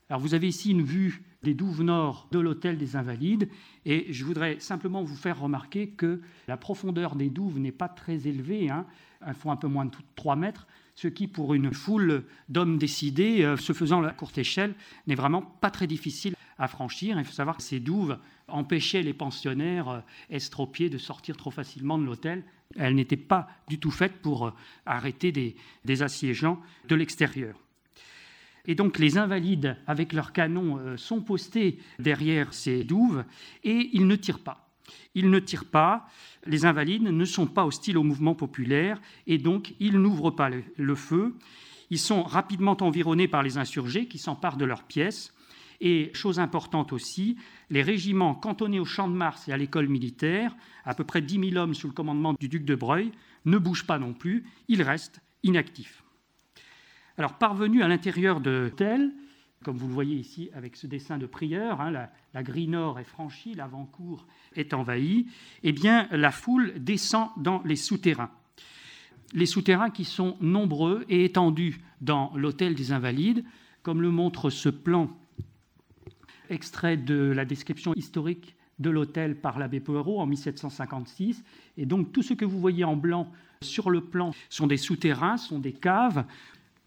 Alors 0.08 0.20
vous 0.20 0.34
avez 0.34 0.46
ici 0.46 0.70
une 0.70 0.84
vue 0.84 1.24
des 1.42 1.54
douves 1.54 1.82
nord 1.82 2.28
de 2.30 2.38
l'hôtel 2.38 2.78
des 2.78 2.94
Invalides 2.94 3.48
et 3.84 4.12
je 4.12 4.24
voudrais 4.24 4.60
simplement 4.60 5.02
vous 5.02 5.16
faire 5.16 5.40
remarquer 5.40 5.88
que 5.88 6.20
la 6.46 6.56
profondeur 6.56 7.16
des 7.16 7.30
douves 7.30 7.58
n'est 7.58 7.72
pas 7.72 7.88
très 7.88 8.28
élevée, 8.28 8.70
hein. 8.70 8.86
elles 9.26 9.34
un 9.44 9.56
peu 9.56 9.66
moins 9.66 9.86
de 9.86 9.90
3 10.14 10.36
mètres, 10.36 10.68
ce 11.02 11.08
qui 11.08 11.26
pour 11.26 11.54
une 11.54 11.74
foule 11.74 12.24
d'hommes 12.48 12.78
décidés 12.78 13.42
euh, 13.42 13.56
se 13.56 13.72
faisant 13.72 14.04
à 14.04 14.12
courte 14.12 14.38
échelle 14.38 14.74
n'est 15.08 15.16
vraiment 15.16 15.42
pas 15.42 15.70
très 15.70 15.88
difficile 15.88 16.36
à 16.58 16.68
franchir. 16.68 17.18
Il 17.18 17.24
faut 17.24 17.32
savoir 17.32 17.56
que 17.56 17.62
ces 17.64 17.80
douves 17.80 18.18
empêchaient 18.46 19.02
les 19.02 19.12
pensionnaires 19.12 19.88
euh, 19.88 20.00
estropiés 20.30 20.90
de 20.90 20.98
sortir 20.98 21.36
trop 21.36 21.50
facilement 21.50 21.98
de 21.98 22.04
l'hôtel. 22.04 22.44
Elles 22.76 22.94
n'étaient 22.94 23.16
pas 23.16 23.48
du 23.66 23.80
tout 23.80 23.90
faites 23.90 24.22
pour 24.22 24.46
euh, 24.46 24.52
arrêter 24.86 25.32
des, 25.32 26.02
assiégeants 26.02 26.60
de 26.86 26.94
l'extérieur. 26.94 27.58
Et 28.66 28.76
donc 28.76 29.00
les 29.00 29.18
invalides, 29.18 29.76
avec 29.88 30.12
leurs 30.12 30.32
canons, 30.32 30.96
sont 30.96 31.20
postés 31.20 31.80
derrière 31.98 32.54
ces 32.54 32.84
douves 32.84 33.24
et 33.64 33.90
ils 33.92 34.06
ne 34.06 34.14
tirent 34.14 34.38
pas. 34.38 34.71
Ils 35.14 35.30
ne 35.30 35.38
tirent 35.38 35.66
pas, 35.66 36.06
les 36.46 36.64
invalides 36.64 37.02
ne 37.02 37.24
sont 37.24 37.46
pas 37.46 37.66
hostiles 37.66 37.98
au 37.98 38.02
mouvement 38.02 38.34
populaire 38.34 39.00
et 39.26 39.38
donc 39.38 39.74
ils 39.80 39.98
n'ouvrent 39.98 40.30
pas 40.30 40.50
le 40.50 40.94
feu. 40.94 41.34
Ils 41.90 41.98
sont 41.98 42.22
rapidement 42.22 42.76
environnés 42.80 43.28
par 43.28 43.42
les 43.42 43.58
insurgés 43.58 44.06
qui 44.06 44.18
s'emparent 44.18 44.56
de 44.56 44.64
leurs 44.64 44.84
pièces 44.84 45.34
et 45.82 46.10
chose 46.14 46.38
importante 46.38 46.92
aussi, 46.92 47.36
les 47.68 47.82
régiments 47.82 48.36
cantonnés 48.36 48.78
au 48.78 48.84
champ 48.84 49.08
de 49.08 49.14
Mars 49.14 49.48
et 49.48 49.52
à 49.52 49.56
l'école 49.56 49.88
militaire, 49.88 50.54
à 50.84 50.94
peu 50.94 51.02
près 51.02 51.20
10 51.20 51.50
000 51.50 51.56
hommes 51.56 51.74
sous 51.74 51.88
le 51.88 51.92
commandement 51.92 52.34
du 52.38 52.48
duc 52.48 52.64
de 52.64 52.76
Breuil, 52.76 53.10
ne 53.44 53.58
bougent 53.58 53.86
pas 53.86 53.98
non 53.98 54.12
plus, 54.12 54.44
ils 54.68 54.82
restent 54.82 55.20
inactifs. 55.42 56.04
Alors, 57.18 57.36
parvenus 57.36 57.82
à 57.82 57.88
l'intérieur 57.88 58.40
de 58.40 58.72
tel, 58.74 59.12
comme 59.62 59.76
vous 59.76 59.88
le 59.88 59.94
voyez 59.94 60.16
ici 60.16 60.50
avec 60.54 60.76
ce 60.76 60.86
dessin 60.86 61.18
de 61.18 61.26
prieur, 61.26 61.80
hein, 61.80 61.90
la, 61.90 62.42
grille 62.42 62.68
nord 62.68 62.98
est 62.98 63.04
franchie, 63.04 63.54
l'avant-cour 63.54 64.26
est 64.54 64.74
envahie, 64.74 65.26
eh 65.62 65.72
bien, 65.72 66.08
la 66.10 66.30
foule 66.30 66.74
descend 66.76 67.28
dans 67.36 67.62
les 67.64 67.76
souterrains. 67.76 68.30
Les 69.34 69.46
souterrains 69.46 69.90
qui 69.90 70.04
sont 70.04 70.36
nombreux 70.40 71.04
et 71.08 71.24
étendus 71.24 71.80
dans 72.00 72.32
l'hôtel 72.36 72.74
des 72.74 72.92
Invalides, 72.92 73.44
comme 73.82 74.02
le 74.02 74.10
montre 74.10 74.50
ce 74.50 74.68
plan 74.68 75.10
extrait 76.50 76.96
de 76.96 77.32
la 77.34 77.44
description 77.44 77.94
historique 77.94 78.54
de 78.78 78.90
l'hôtel 78.90 79.36
par 79.36 79.58
l'abbé 79.58 79.80
Poirot 79.80 80.20
en 80.20 80.26
1756. 80.26 81.42
Et 81.78 81.86
donc 81.86 82.12
tout 82.12 82.22
ce 82.22 82.34
que 82.34 82.44
vous 82.44 82.60
voyez 82.60 82.84
en 82.84 82.96
blanc 82.96 83.30
sur 83.62 83.90
le 83.90 84.02
plan 84.02 84.32
sont 84.50 84.66
des 84.66 84.76
souterrains, 84.76 85.36
sont 85.36 85.58
des 85.58 85.72
caves. 85.72 86.24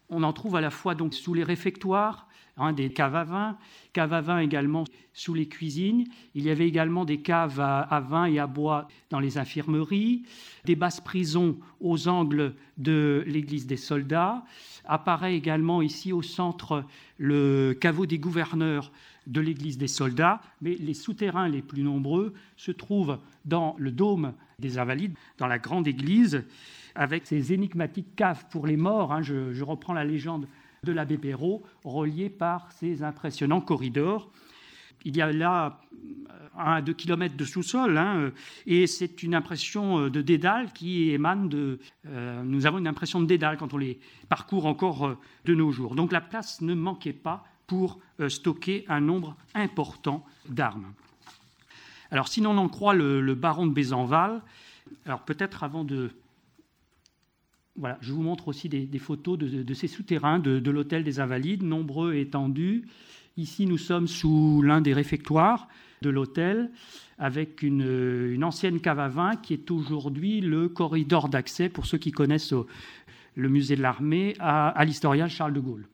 On 0.08 0.22
en 0.22 0.32
trouve 0.32 0.56
à 0.56 0.60
la 0.60 0.70
fois 0.70 0.94
donc 0.94 1.14
sous 1.14 1.34
les 1.34 1.42
réfectoires, 1.42 2.28
hein, 2.56 2.72
des 2.72 2.90
caves 2.90 3.14
à 3.16 3.24
vin, 3.24 3.58
caves 3.92 4.12
à 4.12 4.20
vin 4.20 4.38
également 4.38 4.84
sous 5.12 5.34
les 5.34 5.46
cuisines. 5.46 6.04
Il 6.34 6.44
y 6.44 6.50
avait 6.50 6.68
également 6.68 7.04
des 7.04 7.18
caves 7.18 7.60
à, 7.60 8.00
vin 8.00 8.26
et 8.26 8.38
à 8.38 8.46
bois 8.46 8.88
dans 9.10 9.20
les 9.20 9.38
infirmeries, 9.38 10.22
des 10.64 10.76
basses 10.76 11.00
prisons 11.00 11.56
aux 11.80 12.08
angles 12.08 12.54
de 12.78 13.24
l'église 13.26 13.66
des 13.66 13.76
soldats. 13.76 14.44
Apparaît 14.84 15.34
également 15.34 15.82
ici 15.82 16.12
au 16.12 16.22
centre 16.22 16.84
le 17.18 17.76
caveau 17.78 18.06
des 18.06 18.18
gouverneurs 18.18 18.92
de 19.26 19.40
l'église 19.40 19.78
des 19.78 19.88
soldats, 19.88 20.40
mais 20.60 20.74
les 20.74 20.94
souterrains 20.94 21.48
les 21.48 21.62
plus 21.62 21.82
nombreux 21.82 22.34
se 22.56 22.70
trouvent 22.70 23.18
dans 23.44 23.74
le 23.78 23.90
dôme 23.90 24.34
des 24.60 24.78
Invalides, 24.78 25.16
dans 25.38 25.48
la 25.48 25.58
grande 25.58 25.88
église, 25.88 26.44
avec 26.94 27.26
ces 27.26 27.52
énigmatiques 27.52 28.14
caves 28.14 28.46
pour 28.50 28.66
les 28.66 28.76
morts. 28.76 29.12
Hein. 29.12 29.22
je, 29.22 29.62
reprends 29.64 29.92
la 29.92 30.04
légende 30.04 30.46
de 30.86 30.92
l'abbé 30.92 31.18
Perrault, 31.18 31.62
reliée 31.84 32.30
par 32.30 32.72
ces 32.72 33.02
impressionnants 33.02 33.60
corridors. 33.60 34.30
Il 35.04 35.16
y 35.16 35.20
a 35.20 35.30
là 35.30 35.80
un 36.58 36.72
à 36.72 36.82
deux 36.82 36.94
kilomètres 36.94 37.36
de 37.36 37.44
sous-sol, 37.44 37.98
hein, 37.98 38.32
et 38.66 38.86
c'est 38.86 39.22
une 39.22 39.34
impression 39.34 40.08
de 40.08 40.22
dédale 40.22 40.72
qui 40.72 41.10
émane 41.10 41.48
de. 41.48 41.78
Euh, 42.06 42.42
nous 42.42 42.66
avons 42.66 42.78
une 42.78 42.88
impression 42.88 43.20
de 43.20 43.26
dédale 43.26 43.56
quand 43.58 43.74
on 43.74 43.78
les 43.78 44.00
parcourt 44.28 44.66
encore 44.66 45.06
euh, 45.06 45.18
de 45.44 45.54
nos 45.54 45.70
jours. 45.70 45.94
Donc 45.94 46.12
la 46.12 46.20
place 46.20 46.62
ne 46.62 46.74
manquait 46.74 47.12
pas 47.12 47.44
pour 47.66 48.00
euh, 48.20 48.28
stocker 48.28 48.84
un 48.88 49.00
nombre 49.00 49.36
important 49.54 50.24
d'armes. 50.48 50.92
Alors, 52.10 52.28
si 52.28 52.40
l'on 52.40 52.56
en 52.56 52.68
croit 52.68 52.94
le, 52.94 53.34
baron 53.34 53.66
de 53.66 53.72
Bézenval, 53.72 54.42
alors 55.04 55.20
peut-être 55.22 55.64
avant 55.64 55.84
de. 55.84 56.10
Voilà, 57.78 57.98
je 58.00 58.12
vous 58.12 58.22
montre 58.22 58.48
aussi 58.48 58.68
des, 58.68 58.98
photos 58.98 59.38
de, 59.38 59.74
ces 59.74 59.86
souterrains 59.86 60.38
de, 60.38 60.70
l'hôtel 60.70 61.04
des 61.04 61.20
Invalides, 61.20 61.62
nombreux 61.62 62.14
et 62.14 62.22
étendus. 62.22 62.86
Ici, 63.36 63.66
nous 63.66 63.76
sommes 63.76 64.06
sous 64.06 64.62
l'un 64.62 64.80
des 64.80 64.94
réfectoires 64.94 65.68
de 66.00 66.08
l'hôtel, 66.08 66.70
avec 67.18 67.62
une, 67.62 68.42
ancienne 68.42 68.80
cave 68.80 68.98
à 68.98 69.08
vin 69.08 69.36
qui 69.36 69.52
est 69.52 69.70
aujourd'hui 69.70 70.40
le 70.40 70.68
corridor 70.68 71.28
d'accès, 71.28 71.68
pour 71.68 71.84
ceux 71.84 71.98
qui 71.98 72.12
connaissent 72.12 72.54
le 73.34 73.48
musée 73.50 73.76
de 73.76 73.82
l'armée, 73.82 74.34
à, 74.38 74.82
l'historial 74.86 75.28
Charles 75.28 75.52
de 75.52 75.60
Gaulle. 75.60 75.86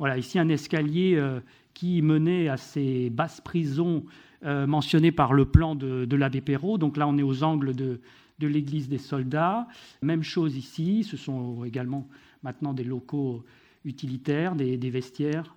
Voilà, 0.00 0.18
ici 0.18 0.38
un 0.38 0.48
escalier 0.48 1.14
euh, 1.16 1.40
qui 1.74 2.00
menait 2.00 2.48
à 2.48 2.56
ces 2.56 3.10
basses 3.10 3.40
prisons 3.42 4.04
euh, 4.44 4.66
mentionnées 4.66 5.12
par 5.12 5.34
le 5.34 5.44
plan 5.44 5.74
de, 5.74 6.16
l'abbé 6.16 6.40
Perrault. 6.40 6.78
Donc 6.78 6.96
là, 6.96 7.06
on 7.06 7.18
est 7.18 7.22
aux 7.22 7.44
angles 7.44 7.74
de, 7.74 8.00
l'église 8.46 8.88
des 8.88 8.98
soldats. 8.98 9.66
Même 10.02 10.22
chose 10.22 10.56
ici, 10.56 11.04
ce 11.04 11.16
sont 11.16 11.64
également 11.64 12.06
maintenant 12.42 12.72
des 12.72 12.84
locaux 12.84 13.44
utilitaires, 13.84 14.54
des, 14.54 14.76
vestiaires. 14.90 15.54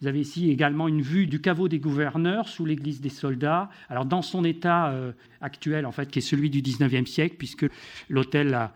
Vous 0.00 0.08
avez 0.08 0.20
ici 0.20 0.50
également 0.50 0.88
une 0.88 1.02
vue 1.02 1.26
du 1.26 1.40
caveau 1.40 1.68
des 1.68 1.78
gouverneurs 1.78 2.48
sous 2.48 2.64
l'église 2.64 3.00
des 3.00 3.08
soldats. 3.08 3.70
Alors 3.88 4.04
dans 4.04 4.22
son 4.22 4.44
état 4.44 4.90
euh, 4.90 5.12
actuel, 5.40 5.86
en 5.86 5.92
fait, 5.92 6.10
qui 6.10 6.18
est 6.18 6.22
celui 6.22 6.50
du 6.50 6.60
19e 6.60 7.06
siècle, 7.06 7.36
puisque 7.38 7.66
l'hôtel 8.08 8.70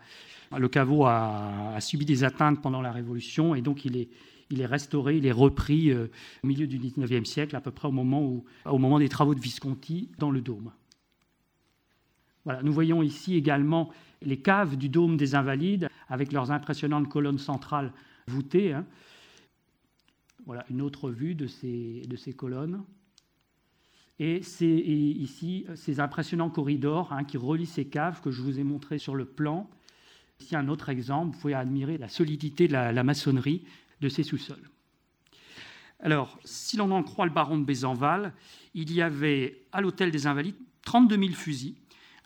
le 0.55 0.69
caveau 0.69 1.05
a, 1.05 1.75
subi 1.79 2.05
des 2.05 2.23
atteintes 2.23 2.61
pendant 2.61 2.81
la 2.81 2.91
Révolution 2.91 3.55
et 3.55 3.61
donc 3.61 3.85
il 3.85 3.97
est, 3.97 4.07
il 4.49 4.61
est 4.61 4.65
restauré, 4.65 5.17
il 5.17 5.25
est 5.25 5.31
repris 5.31 5.91
euh, 5.91 6.07
au 6.43 6.47
milieu 6.47 6.67
du 6.67 6.77
XIXe 6.77 7.29
siècle, 7.29 7.55
à 7.55 7.61
peu 7.61 7.71
près 7.71 7.87
au 7.87 7.91
moment, 7.91 8.43
au 8.65 8.77
moment 8.77 8.99
des 8.99 9.09
travaux 9.09 9.35
de 9.35 9.41
Visconti 9.41 10.09
dans 10.19 10.31
le 10.31 10.41
dôme. 10.41 10.71
Voilà, 12.47 12.63
nous 12.63 12.71
voyons 12.71 13.03
ici 13.03 13.35
également 13.35 13.89
les 14.21 14.37
caves 14.37 14.77
du 14.77 14.87
dôme 14.87 15.17
des 15.17 15.35
Invalides 15.35 15.89
avec 16.07 16.31
leurs 16.31 16.49
impressionnantes 16.49 17.09
colonnes 17.09 17.39
centrales 17.39 17.91
voûtées. 18.25 18.71
Hein. 18.71 18.85
Voilà 20.45 20.65
une 20.69 20.81
autre 20.81 21.09
vue 21.09 21.35
de 21.35 21.45
ces, 21.45 22.03
de 22.07 22.15
ces 22.15 22.31
colonnes. 22.31 22.85
Et 24.17 24.41
c'est 24.43 24.65
ici 24.65 25.65
ces 25.75 25.99
impressionnants 25.99 26.49
corridors 26.49 27.11
hein, 27.11 27.25
qui 27.25 27.35
relient 27.35 27.65
ces 27.65 27.83
caves 27.83 28.21
que 28.21 28.31
je 28.31 28.41
vous 28.41 28.61
ai 28.61 28.63
montrés 28.63 28.97
sur 28.97 29.15
le 29.15 29.25
plan 29.25 29.69
Ici, 30.39 30.55
un 30.55 30.69
autre 30.69 30.87
exemple, 30.87 31.35
vous 31.35 31.41
pouvez 31.41 31.53
admirer 31.53 31.97
la 31.97 32.07
solidité 32.07 32.69
de 32.69 32.73
la, 32.73 33.03
maçonnerie 33.03 33.65
de 33.99 34.07
ces 34.07 34.23
sous-sols. 34.23 34.69
Alors, 35.99 36.39
si 36.45 36.77
l'on 36.77 36.91
en 36.91 37.03
croit 37.03 37.25
le 37.25 37.33
baron 37.33 37.57
de 37.57 37.65
Bézenval, 37.65 38.31
il 38.73 38.93
y 38.93 39.01
avait 39.01 39.65
à 39.73 39.81
l'hôtel 39.81 40.11
des 40.11 40.27
Invalides 40.27 40.55
32 40.83 41.17
000 41.17 41.31
fusils, 41.31 41.75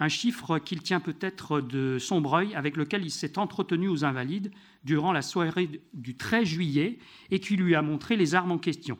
un 0.02 0.10
chiffre 0.10 0.58
qu'il 0.58 0.82
tient 0.82 1.00
peut-être 1.00 1.62
de 1.62 2.00
Sombreuil, 2.00 2.56
avec 2.56 2.76
lequel 2.76 3.06
il 3.06 3.12
s'est 3.12 3.38
entretenu 3.38 3.88
aux 3.88 4.04
Invalides 4.04 4.52
durant 4.84 5.12
la 5.12 5.22
soirée 5.22 5.70
du 5.94 6.18
13 6.18 6.44
juillet 6.44 6.98
et 7.30 7.40
qui 7.40 7.56
lui 7.56 7.76
a 7.76 7.84
montré 7.84 8.18
les 8.18 8.34
armes 8.34 8.52
en 8.52 8.58
question. 8.58 8.98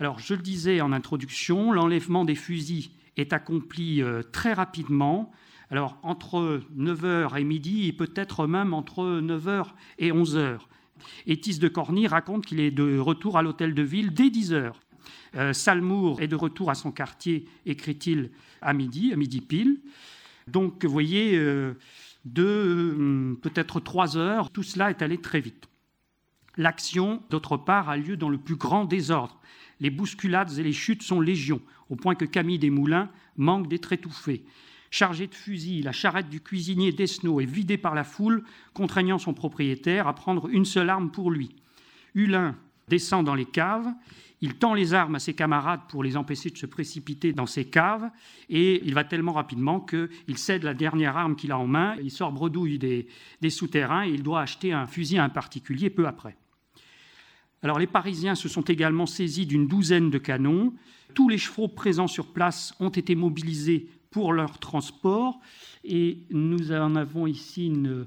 Alors, 0.00 0.18
je 0.18 0.34
le 0.34 0.42
disais 0.42 0.80
en 0.80 0.90
introduction, 0.92 1.70
l'enlèvement 1.70 2.24
des 2.24 2.34
fusils 2.34 2.90
est 3.16 3.32
accompli 3.32 4.02
euh, 4.02 4.22
très 4.24 4.52
rapidement, 4.52 5.30
alors, 5.70 5.98
entre 6.02 6.62
9h 6.76 7.38
et 7.38 7.44
midi, 7.44 7.86
et 7.86 7.92
peut-être 7.92 8.48
même 8.48 8.74
entre 8.74 9.20
9h 9.20 9.66
et 9.98 10.10
11h. 10.10 10.58
Étis 11.26 11.60
de 11.60 11.68
Corny 11.68 12.08
raconte 12.08 12.44
qu'il 12.44 12.58
est 12.58 12.72
de 12.72 12.98
retour 12.98 13.38
à 13.38 13.42
l'hôtel 13.42 13.72
de 13.72 13.82
ville 13.82 14.12
dès 14.12 14.30
10h. 14.30 14.72
Euh, 15.34 15.52
Salmour 15.52 16.20
est 16.20 16.28
de 16.28 16.36
retour 16.36 16.70
à 16.70 16.74
son 16.74 16.92
quartier, 16.92 17.46
écrit-il, 17.64 18.30
à 18.60 18.72
midi, 18.72 19.12
à 19.12 19.16
midi 19.16 19.40
pile. 19.40 19.80
Donc, 20.48 20.84
vous 20.84 20.92
voyez, 20.92 21.36
euh, 21.36 21.74
de 22.24 22.94
hum, 22.96 23.38
peut-être 23.42 23.80
3 23.80 24.16
heures, 24.16 24.50
tout 24.50 24.62
cela 24.62 24.90
est 24.90 25.02
allé 25.02 25.18
très 25.18 25.40
vite. 25.40 25.68
L'action, 26.56 27.22
d'autre 27.30 27.56
part, 27.56 27.88
a 27.88 27.96
lieu 27.96 28.16
dans 28.16 28.30
le 28.30 28.38
plus 28.38 28.56
grand 28.56 28.84
désordre. 28.84 29.40
Les 29.80 29.90
bousculades 29.90 30.58
et 30.58 30.62
les 30.62 30.72
chutes 30.72 31.02
sont 31.02 31.20
légion, 31.20 31.60
au 31.90 31.96
point 31.96 32.14
que 32.14 32.24
Camille 32.24 32.58
Desmoulins 32.58 33.10
manque 33.36 33.68
d'être 33.68 33.92
étouffé. 33.92 34.44
Chargé 34.90 35.26
de 35.26 35.34
fusil, 35.34 35.82
la 35.82 35.92
charrette 35.92 36.30
du 36.30 36.40
cuisinier 36.40 36.92
Desno 36.92 37.40
est 37.40 37.44
vidée 37.44 37.76
par 37.76 37.94
la 37.94 38.04
foule, 38.04 38.44
contraignant 38.72 39.18
son 39.18 39.34
propriétaire 39.34 40.06
à 40.08 40.14
prendre 40.14 40.48
une 40.48 40.64
seule 40.64 40.88
arme 40.88 41.10
pour 41.10 41.30
lui. 41.30 41.54
Hulin 42.14 42.56
descend 42.88 43.26
dans 43.26 43.34
les 43.34 43.44
caves, 43.44 43.92
il 44.40 44.54
tend 44.54 44.74
les 44.74 44.94
armes 44.94 45.14
à 45.14 45.18
ses 45.18 45.34
camarades 45.34 45.80
pour 45.88 46.02
les 46.02 46.16
empêcher 46.16 46.50
de 46.50 46.58
se 46.58 46.66
précipiter 46.66 47.32
dans 47.32 47.46
ces 47.46 47.64
caves, 47.64 48.10
et 48.48 48.82
il 48.84 48.94
va 48.94 49.04
tellement 49.04 49.32
rapidement 49.32 49.80
qu'il 49.80 50.38
cède 50.38 50.62
la 50.62 50.74
dernière 50.74 51.16
arme 51.16 51.36
qu'il 51.36 51.52
a 51.52 51.58
en 51.58 51.66
main, 51.66 51.96
il 52.02 52.10
sort 52.10 52.32
bredouille 52.32 52.78
des 52.78 53.50
souterrains 53.50 54.06
et 54.06 54.10
il 54.10 54.22
doit 54.22 54.40
acheter 54.40 54.72
un 54.72 54.86
fusil 54.86 55.18
à 55.18 55.24
un 55.24 55.28
particulier 55.30 55.90
peu 55.90 56.06
après. 56.06 56.36
Alors 57.62 57.78
les 57.78 57.86
Parisiens 57.86 58.34
se 58.34 58.48
sont 58.48 58.62
également 58.62 59.06
saisis 59.06 59.46
d'une 59.46 59.66
douzaine 59.66 60.10
de 60.10 60.18
canons. 60.18 60.72
Tous 61.14 61.28
les 61.28 61.38
chevaux 61.38 61.68
présents 61.68 62.06
sur 62.06 62.32
place 62.32 62.74
ont 62.80 62.90
été 62.90 63.14
mobilisés 63.14 63.88
pour 64.10 64.32
leur 64.32 64.58
transport. 64.58 65.40
Et 65.82 66.18
nous 66.30 66.70
en 66.72 66.94
avons 66.96 67.26
ici 67.26 67.66
une, 67.66 68.06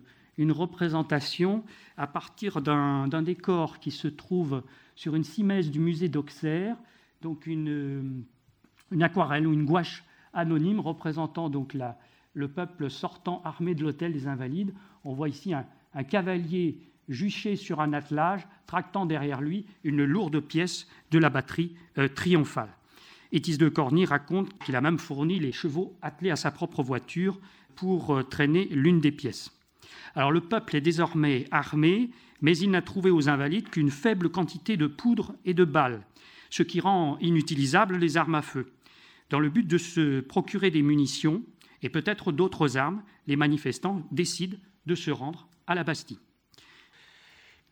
représentation 0.51 1.65
à 1.97 2.07
partir 2.07 2.61
d'un 2.61 3.21
décor 3.21 3.79
qui 3.79 3.91
se 3.91 4.07
trouve 4.07 4.63
sur 4.99 5.15
une 5.15 5.23
simèse 5.23 5.71
du 5.71 5.79
musée 5.79 6.09
d'Auxerre, 6.09 6.75
donc 7.21 7.47
une, 7.47 8.25
aquarelle 8.99 9.47
ou 9.47 9.53
une 9.53 9.63
gouache 9.63 10.03
anonyme 10.33 10.81
représentant 10.81 11.49
donc 11.49 11.73
le 12.33 12.47
peuple 12.49 12.89
sortant 12.89 13.41
armé 13.45 13.75
de 13.75 13.83
l'hôtel 13.83 14.11
des 14.11 14.27
Invalides. 14.27 14.73
On 15.05 15.13
voit 15.13 15.29
ici 15.29 15.53
un, 15.53 16.03
cavalier 16.03 16.81
juché 17.07 17.55
sur 17.55 17.79
un 17.79 17.93
attelage, 17.93 18.45
tractant 18.67 19.05
derrière 19.05 19.39
lui 19.39 19.65
une 19.85 20.03
lourde 20.03 20.41
pièce 20.41 20.85
de 21.11 21.17
la 21.17 21.29
batterie 21.29 21.77
euh, 21.97 22.09
triomphale. 22.09 22.75
Étis 23.31 23.57
de 23.57 23.69
Corny 23.69 24.03
raconte 24.03 24.51
qu'il 24.59 24.75
a 24.75 24.81
même 24.81 24.99
fourni 24.99 25.39
les 25.39 25.53
chevaux 25.53 25.95
attelés 26.01 26.31
à 26.31 26.35
sa 26.35 26.51
propre 26.51 26.83
voiture 26.83 27.39
pour 27.73 28.17
euh, 28.17 28.23
traîner 28.23 28.65
l'une 28.65 28.99
des 28.99 29.13
pièces. 29.13 29.58
Alors 30.15 30.31
le 30.31 30.41
peuple 30.41 30.75
est 30.75 30.81
désormais 30.81 31.45
armé, 31.51 32.09
mais 32.41 32.57
il 32.57 32.71
n'a 32.71 32.81
trouvé 32.81 33.11
aux 33.11 33.29
invalides 33.29 33.69
qu'une 33.69 33.91
faible 33.91 34.29
quantité 34.29 34.77
de 34.77 34.87
poudre 34.87 35.35
et 35.45 35.53
de 35.53 35.65
balles, 35.65 36.05
ce 36.49 36.63
qui 36.63 36.79
rend 36.79 37.17
inutilisables 37.19 37.97
les 37.97 38.17
armes 38.17 38.35
à 38.35 38.41
feu. 38.41 38.71
Dans 39.29 39.39
le 39.39 39.49
but 39.49 39.67
de 39.67 39.77
se 39.77 40.21
procurer 40.21 40.71
des 40.71 40.81
munitions 40.81 41.43
et 41.81 41.89
peut-être 41.89 42.31
d'autres 42.31 42.77
armes, 42.77 43.03
les 43.27 43.35
manifestants 43.35 44.07
décident 44.11 44.57
de 44.85 44.95
se 44.95 45.11
rendre 45.11 45.47
à 45.67 45.75
la 45.75 45.83
Bastille 45.83 46.19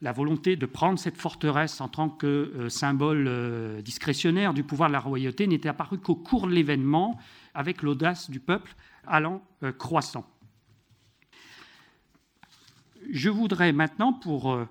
la 0.01 0.12
volonté 0.12 0.56
de 0.56 0.65
prendre 0.65 1.00
cette 1.00 1.17
forteresse 1.17 1.82
en 1.82 1.88
tant 1.88 2.10
que 2.10 2.27
euh, 2.27 2.70
symbole 2.70 3.25
euh, 3.27 3.82
discrétionnaire 3.82 4.53
du 4.53 4.63
pouvoir 4.63 4.89
de 4.89 4.94
la 4.94 5.00
royauté 5.00 5.48
n'était 5.48 5.70
apparue 5.70 5.98
qu'au 5.98 6.15
cours 6.15 6.48
de 6.48 6.53
l'événement, 6.53 7.17
avec 7.53 7.82
l'audace 7.82 8.29
du 8.29 8.39
peuple 8.39 8.75
allant 9.08 9.41
euh, 9.63 9.72
croissant. 9.72 10.25
Je 13.09 13.29
voudrais 13.29 13.71
maintenant, 13.73 14.13
pour 14.13 14.67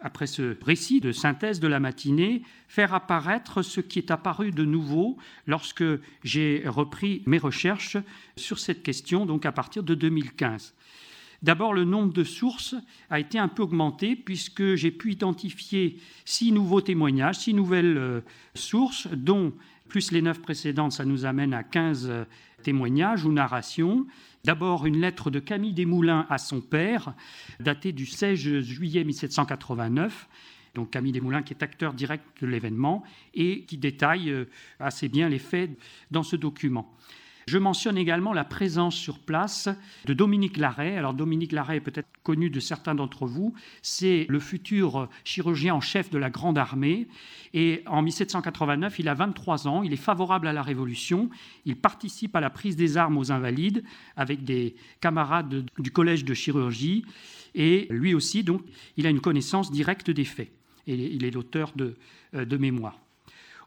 après 0.00 0.26
ce 0.26 0.56
récit 0.62 1.00
de 1.00 1.12
synthèse 1.12 1.60
de 1.60 1.68
la 1.68 1.80
matinée, 1.80 2.42
faire 2.68 2.94
apparaître 2.94 3.62
ce 3.62 3.80
qui 3.80 3.98
est 3.98 4.10
apparu 4.10 4.50
de 4.50 4.64
nouveau 4.64 5.16
lorsque 5.46 5.84
j'ai 6.22 6.62
repris 6.66 7.22
mes 7.26 7.38
recherches 7.38 7.96
sur 8.36 8.58
cette 8.58 8.82
question, 8.82 9.26
donc 9.26 9.46
à 9.46 9.52
partir 9.52 9.82
de 9.82 9.94
2015. 9.94 10.74
D'abord, 11.42 11.74
le 11.74 11.84
nombre 11.84 12.12
de 12.12 12.24
sources 12.24 12.74
a 13.10 13.20
été 13.20 13.38
un 13.38 13.48
peu 13.48 13.62
augmenté 13.62 14.16
puisque 14.16 14.74
j'ai 14.74 14.90
pu 14.90 15.12
identifier 15.12 15.98
six 16.24 16.50
nouveaux 16.50 16.80
témoignages, 16.80 17.38
six 17.38 17.54
nouvelles 17.54 17.98
euh, 17.98 18.20
sources, 18.54 19.06
dont 19.08 19.52
plus 19.88 20.12
les 20.12 20.22
neuf 20.22 20.40
précédentes, 20.40 20.92
ça 20.92 21.04
nous 21.04 21.24
amène 21.24 21.54
à 21.54 21.62
15 21.62 22.08
euh, 22.08 22.24
témoignages 22.66 23.24
ou 23.24 23.30
narrations. 23.30 24.08
D'abord, 24.44 24.86
une 24.86 25.00
lettre 25.00 25.30
de 25.30 25.38
Camille 25.38 25.72
Desmoulins 25.72 26.26
à 26.28 26.36
son 26.36 26.60
père, 26.60 27.14
datée 27.60 27.92
du 27.92 28.06
16 28.06 28.36
juillet 28.58 29.04
1789. 29.04 30.28
Donc 30.74 30.90
Camille 30.90 31.12
Desmoulins, 31.12 31.44
qui 31.44 31.54
est 31.54 31.62
acteur 31.62 31.94
direct 31.94 32.24
de 32.40 32.48
l'événement 32.48 33.04
et 33.34 33.62
qui 33.66 33.78
détaille 33.78 34.30
euh, 34.30 34.46
assez 34.80 35.08
bien 35.08 35.28
les 35.28 35.38
faits 35.38 35.70
dans 36.10 36.24
ce 36.24 36.34
document. 36.34 36.92
Je 37.48 37.58
mentionne 37.58 37.96
également 37.96 38.32
la 38.32 38.42
présence 38.42 38.96
sur 38.96 39.20
place 39.20 39.68
de 40.04 40.14
Dominique 40.14 40.56
Larrey. 40.56 40.96
Alors 40.96 41.14
Dominique 41.14 41.52
Larrey 41.52 41.76
est 41.76 41.80
peut-être 41.80 42.08
connu 42.24 42.50
de 42.50 42.58
certains 42.58 42.96
d'entre 42.96 43.24
vous. 43.24 43.54
C'est 43.82 44.26
le 44.28 44.40
futur 44.40 45.08
chirurgien 45.22 45.76
en 45.76 45.80
chef 45.80 46.10
de 46.10 46.18
la 46.18 46.28
Grande 46.28 46.58
Armée. 46.58 47.06
Et 47.54 47.84
en 47.86 48.02
1789, 48.02 48.98
il 48.98 49.08
a 49.08 49.14
23 49.14 49.68
ans. 49.68 49.84
Il 49.84 49.92
est 49.92 49.96
favorable 49.96 50.48
à 50.48 50.52
la 50.52 50.62
Révolution. 50.62 51.30
Il 51.66 51.76
participe 51.76 52.34
à 52.34 52.40
la 52.40 52.50
prise 52.50 52.74
des 52.74 52.96
armes 52.96 53.16
aux 53.16 53.30
Invalides 53.30 53.84
avec 54.16 54.42
des 54.42 54.74
camarades 55.00 55.66
du 55.78 55.92
Collège 55.92 56.24
de 56.24 56.34
chirurgie. 56.34 57.04
Et 57.54 57.86
lui 57.90 58.12
aussi, 58.14 58.42
donc, 58.42 58.62
il 58.96 59.06
a 59.06 59.10
une 59.10 59.20
connaissance 59.20 59.70
directe 59.70 60.10
des 60.10 60.24
faits. 60.24 60.50
Et 60.88 60.94
il 60.94 61.24
est 61.24 61.30
l'auteur 61.30 61.70
de, 61.76 61.94
euh, 62.34 62.44
de 62.44 62.56
mémoire. 62.56 62.98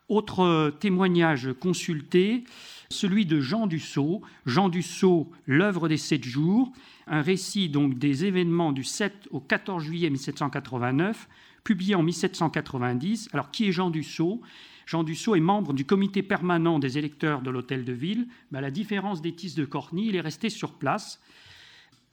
Autre 0.09 0.73
témoignage 0.79 1.49
consulté, 1.59 2.43
celui 2.89 3.27
de 3.27 3.39
Jean 3.39 3.67
Dussault. 3.67 4.23
Jean 4.47 4.67
Dussault, 4.67 5.29
l'œuvre 5.45 5.87
des 5.87 5.97
sept 5.97 6.23
jours, 6.23 6.71
un 7.05 7.21
récit 7.21 7.69
donc 7.69 7.99
des 7.99 8.25
événements 8.25 8.71
du 8.71 8.83
7 8.83 9.27
au 9.29 9.39
14 9.39 9.83
juillet 9.83 10.09
1789, 10.09 11.29
publié 11.63 11.93
en 11.93 12.01
1790. 12.01 13.29
Alors, 13.33 13.51
qui 13.51 13.67
est 13.67 13.71
Jean 13.71 13.91
Dussault? 13.91 14.41
Jean 14.87 15.03
Dussault 15.03 15.35
est 15.35 15.41
membre 15.41 15.73
du 15.73 15.85
comité 15.85 16.23
permanent 16.23 16.79
des 16.79 16.97
électeurs 16.97 17.43
de 17.43 17.51
l'Hôtel 17.51 17.85
de 17.85 17.93
Ville. 17.93 18.27
Mais 18.49 18.57
à 18.57 18.61
la 18.61 18.71
différence 18.71 19.21
d'Étis 19.21 19.53
de 19.53 19.65
Corny, 19.65 20.07
il 20.07 20.15
est 20.15 20.21
resté 20.21 20.49
sur 20.49 20.73
place. 20.73 21.21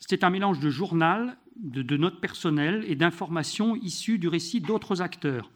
C'est 0.00 0.22
un 0.22 0.28
mélange 0.28 0.60
de 0.60 0.68
journal, 0.68 1.38
de 1.56 1.96
notes 1.96 2.20
personnelles 2.20 2.84
et 2.86 2.94
d'informations 2.94 3.74
issues 3.76 4.18
du 4.18 4.28
récit 4.28 4.60
d'autres 4.60 5.00
acteurs. 5.00 5.50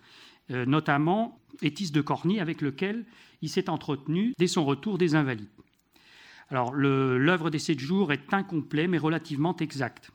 Euh, 0.50 0.66
notamment 0.66 1.39
Étis 1.62 1.90
de 1.90 2.00
Corny, 2.00 2.40
avec 2.40 2.60
lequel 2.60 3.04
il 3.42 3.48
s'est 3.48 3.70
entretenu 3.70 4.34
dès 4.38 4.46
son 4.46 4.64
retour 4.64 4.98
des 4.98 5.14
Invalides. 5.14 5.48
Alors, 6.50 6.72
l'œuvre 6.72 7.50
des 7.50 7.58
sept 7.58 7.78
jours 7.78 8.12
est 8.12 8.34
incomplet, 8.34 8.88
mais 8.88 8.98
relativement 8.98 9.56
exact. 9.56 10.10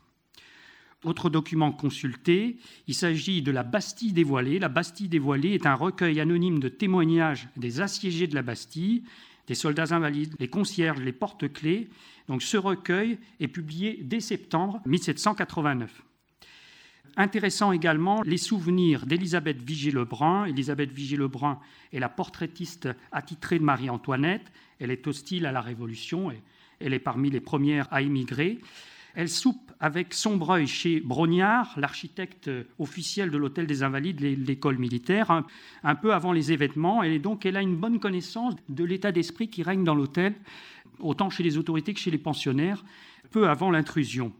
Autre 1.04 1.30
document 1.30 1.72
consulté, 1.72 2.58
il 2.88 2.96
s'agit 2.96 3.42
de 3.42 3.52
la 3.52 3.64
Bastille 3.64 4.12
dévoilée. 4.12 4.60
La 4.60 4.70
Bastille 4.70 5.08
dévoilée 5.08 5.54
est 5.54 5.66
un 5.66 5.76
recueil 5.76 6.20
anonyme 6.20 6.60
de 6.60 6.68
témoignages 6.68 7.48
des 7.58 7.80
assiégés 7.80 8.28
de 8.28 8.36
la 8.36 8.42
Bastille, 8.42 9.04
des 9.48 9.56
soldats 9.56 9.96
invalides, 9.96 10.36
les 10.40 10.48
concierges, 10.48 11.00
les 11.00 11.14
porte-clés. 11.14 11.90
Donc 12.28 12.42
ce 12.42 12.58
recueil 12.58 13.20
est 13.40 13.48
publié 13.48 14.00
dès 14.02 14.20
septembre 14.20 14.82
1789. 14.88 16.04
Intéressant 17.18 17.72
également 17.72 18.22
les 18.24 18.38
souvenirs 18.38 19.06
d'Élisabeth 19.06 19.62
Vigée-Lebrun. 19.62 20.46
Élisabeth 20.46 20.92
Vigée-Lebrun 20.92 21.60
est 21.94 22.00
la 22.00 22.10
portraitiste 22.10 22.90
attitrée 23.14 23.58
de 23.58 23.64
Marie-Antoinette. 23.64 24.52
Elle 24.80 24.92
est 24.92 25.08
hostile 25.08 25.46
à 25.46 25.54
la 25.54 25.62
Révolution 25.62 26.30
et 26.30 26.42
elle 26.82 26.94
est 26.94 27.00
parmi 27.00 27.30
les 27.30 27.40
premières 27.40 27.88
à 27.92 28.02
émigrer. 28.02 28.60
Elle 29.14 29.30
soupe 29.30 29.72
avec 29.80 30.14
Sombreuil 30.14 30.68
chez 30.68 31.00
Brognard, 31.00 31.74
l'architecte 31.78 32.52
officiel 32.80 33.32
de 33.32 33.38
l'Hôtel 33.38 33.66
des 33.66 33.82
Invalides, 33.82 34.20
l'école 34.20 34.78
militaire, 34.78 35.32
un, 35.84 35.96
peu 35.96 36.14
avant 36.14 36.34
les 36.34 36.52
événements. 36.52 37.02
Et 37.02 37.18
donc, 37.20 37.46
elle 37.46 37.56
a 37.56 37.62
une 37.62 37.78
bonne 37.78 38.02
connaissance 38.02 38.56
de 38.68 38.84
l'état 38.84 39.14
d'esprit 39.14 39.48
qui 39.48 39.64
règne 39.64 39.86
dans 39.86 39.96
l'hôtel, 39.96 40.34
autant 41.00 41.30
chez 41.30 41.44
les 41.44 41.58
autorités 41.58 41.94
que 41.94 42.00
chez 42.00 42.12
les 42.12 42.18
pensionnaires, 42.18 42.84
peu 43.32 43.48
avant 43.48 43.72
l'intrusion. 43.72 44.34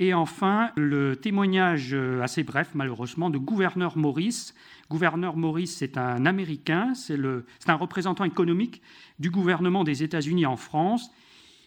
Et 0.00 0.14
enfin, 0.14 0.70
le 0.76 1.16
témoignage 1.16 1.92
euh, 1.92 2.22
assez 2.22 2.44
bref, 2.44 2.70
malheureusement, 2.72 3.30
de 3.30 3.38
gouverneur 3.38 3.98
Maurice. 3.98 4.54
Gouverneur 4.88 5.36
Maurice, 5.36 5.76
c'est 5.76 5.98
un 5.98 6.24
Américain, 6.24 6.94
c'est 6.94 7.18
un 7.66 7.74
représentant 7.74 8.22
économique 8.22 8.80
du 9.18 9.28
gouvernement 9.28 9.82
des 9.82 10.04
États-Unis 10.04 10.46
en 10.46 10.56
France, 10.56 11.10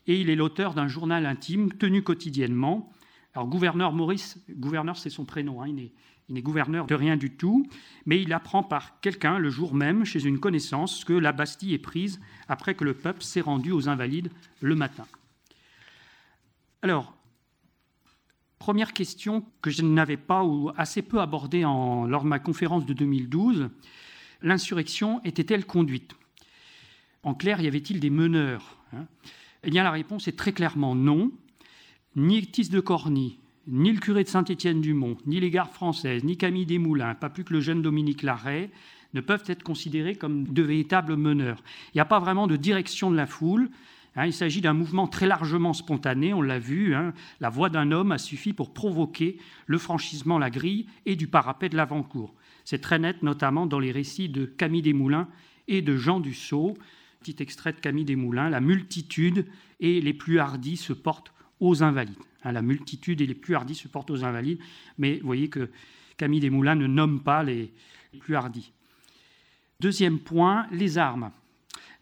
et 0.08 0.20
il 0.20 0.30
est 0.30 0.38
l'auteur 0.38 0.74
d'un 0.74 0.88
journal 0.88 1.26
intime 1.26 1.74
tenu 1.74 2.04
quotidiennement. 2.04 2.89
Alors, 3.34 3.50
gouverneur 3.50 3.91
Maurice, 3.91 4.39
gouverneur, 4.50 4.98
c'est 4.98 5.10
son 5.10 5.26
prénom, 5.26 5.62
hein, 5.62 5.67
il 5.67 5.91
n'est 6.34 6.41
gouverneur 6.41 6.88
de 6.88 6.96
rien 6.96 7.17
du 7.17 7.32
tout, 7.32 7.67
mais 8.06 8.22
il 8.22 8.32
apprend 8.32 8.63
par 8.63 9.02
quelqu'un 9.02 9.39
le 9.39 9.50
jour 9.50 9.74
même, 9.74 10.06
chez 10.06 10.24
une 10.24 10.39
connaissance, 10.39 11.04
que 11.04 11.12
la 11.12 11.34
Bastille 11.34 11.74
est 11.74 11.80
prise 11.80 12.22
après 12.48 12.76
que 12.76 12.86
le 12.86 12.94
peuple 12.94 13.24
s'est 13.24 13.41
rendu 13.41 13.74
aux 13.74 13.89
Invalides 13.89 14.32
le 14.62 14.76
matin. 14.76 15.06
Alors, 16.82 17.13
Première 18.62 18.93
question 18.93 19.43
que 19.63 19.71
je 19.71 19.82
n'avais 19.82 20.17
pas 20.17 20.43
ou 20.43 20.69
assez 20.78 21.02
peu 21.02 21.19
abordée 21.19 21.62
lors 21.62 22.21
de 22.21 22.28
ma 22.28 22.38
conférence 22.38 22.86
de 22.86 22.93
2012, 22.93 23.71
l'insurrection 24.43 25.19
était-elle 25.24 25.65
conduite? 25.65 26.13
En 27.24 27.34
clair, 27.34 27.60
y 27.60 27.65
avait-il 27.65 28.00
des 28.00 28.12
meneurs 28.12 28.78
hein? 28.93 29.08
Eh 29.63 29.71
bien, 29.71 29.82
la 29.82 29.89
réponse 29.89 30.28
est 30.28 30.38
très 30.38 30.52
clairement 30.52 30.93
non. 30.93 31.32
Ni 32.15 32.45
Tis 32.45 32.69
de 32.69 32.80
Corny, 32.80 33.39
ni 33.65 33.91
le 33.91 34.00
curé 34.00 34.24
de 34.24 34.30
Saint-Étienne-du-Mont, 34.30 35.17
ni 35.26 35.39
les 35.39 35.50
gardes 35.50 35.71
françaises, 35.71 36.24
ni 36.24 36.38
Camille 36.38 36.67
Desmoulins, 36.67 37.15
pas 37.15 37.32
plus 37.32 37.43
que 37.43 37.54
le 37.54 37.62
jeune 37.62 37.82
Dominique 37.82 38.21
Larrey, 38.21 38.69
ne 39.15 39.21
peuvent 39.21 39.43
être 39.47 39.63
considérés 39.63 40.13
comme 40.13 40.43
de 40.43 40.62
véritables 40.62 41.15
meneurs. 41.15 41.63
Il 41.88 41.97
n'y 41.97 42.02
a 42.02 42.06
pas 42.06 42.19
vraiment 42.19 42.45
de 42.45 42.58
direction 42.58 43.10
de 43.10 43.15
la 43.15 43.26
foule. 43.26 43.71
Hein, 44.15 44.26
il 44.26 44.34
s'agit 44.34 44.60
d'un 44.60 44.74
mouvement 44.74 45.08
très 45.08 45.26
largement 45.26 45.74
spontané, 45.74 46.34
on 46.34 46.41
l'a 46.41 46.60
vu. 46.60 46.93
Hein. 46.95 47.13
la 47.39 47.50
voix 47.50 47.69
d'un 47.69 47.91
homme 47.91 48.12
a 48.12 48.17
suffi 48.17 48.52
pour 48.52 48.74
provoquer 48.74 49.38
le 49.67 49.78
franchissement 49.78 50.38
la 50.38 50.50
grille 50.50 50.86
et 51.06 51.15
du 51.15 51.28
parapet 51.28 51.69
de 51.69 51.78
l'avant-cour. 51.78 52.34
C'est 52.65 52.82
très 52.82 53.00
net, 53.00 53.24
notamment 53.24 53.65
dans 53.65 53.80
les 53.80 53.91
récits 53.91 54.30
de 54.30 54.45
Camille 54.45 54.82
Desmoulins 54.82 55.30
et 55.67 55.82
de 55.82 55.95
Jean 55.95 56.19
Dussault. 56.19 56.78
Petit 57.21 57.38
extrait 57.39 57.71
de 57.71 57.80
Camille 57.80 58.06
Desmoulins 58.06 58.50
La 58.50 58.60
multitude 58.60 59.45
et 59.80 60.02
les 60.02 60.13
plus 60.13 60.39
hardis 60.39 60.78
se 60.78 60.93
portent 60.93 61.32
aux 61.60 61.82
invalides. 61.82 62.19
Hein, 62.43 62.52
la 62.52 62.62
multitude 62.62 63.21
et 63.21 63.28
les 63.28 63.36
plus 63.36 63.56
hardis 63.56 63.76
se 63.76 63.88
portent 63.88 64.12
aux 64.12 64.26
invalides, 64.26 64.60
mais 64.97 65.19
vous 65.19 65.28
voyez 65.28 65.47
que 65.47 65.69
Camille 66.17 66.41
Desmoulins 66.41 66.76
ne 66.76 66.88
nomme 66.88 67.21
pas 67.21 67.43
les 67.43 67.71
plus 68.19 68.36
hardis. 68.36 68.74
Deuxième 69.80 70.19
point, 70.19 70.67
les 70.71 70.97
armes. 70.97 71.32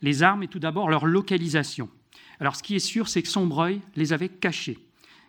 Les 0.02 0.24
armes 0.24 0.44
et 0.44 0.48
tout 0.48 0.60
d'abord 0.60 0.90
leur 0.90 1.06
localisation. 1.06 1.90
Alors 2.40 2.56
ce 2.56 2.64
qui 2.64 2.76
est 2.76 2.80
sûr, 2.80 3.08
c'est 3.08 3.22
que 3.22 3.28
Sombreuil 3.28 3.82
les 3.96 4.14
avait 4.14 4.30
cachés. 4.30 4.80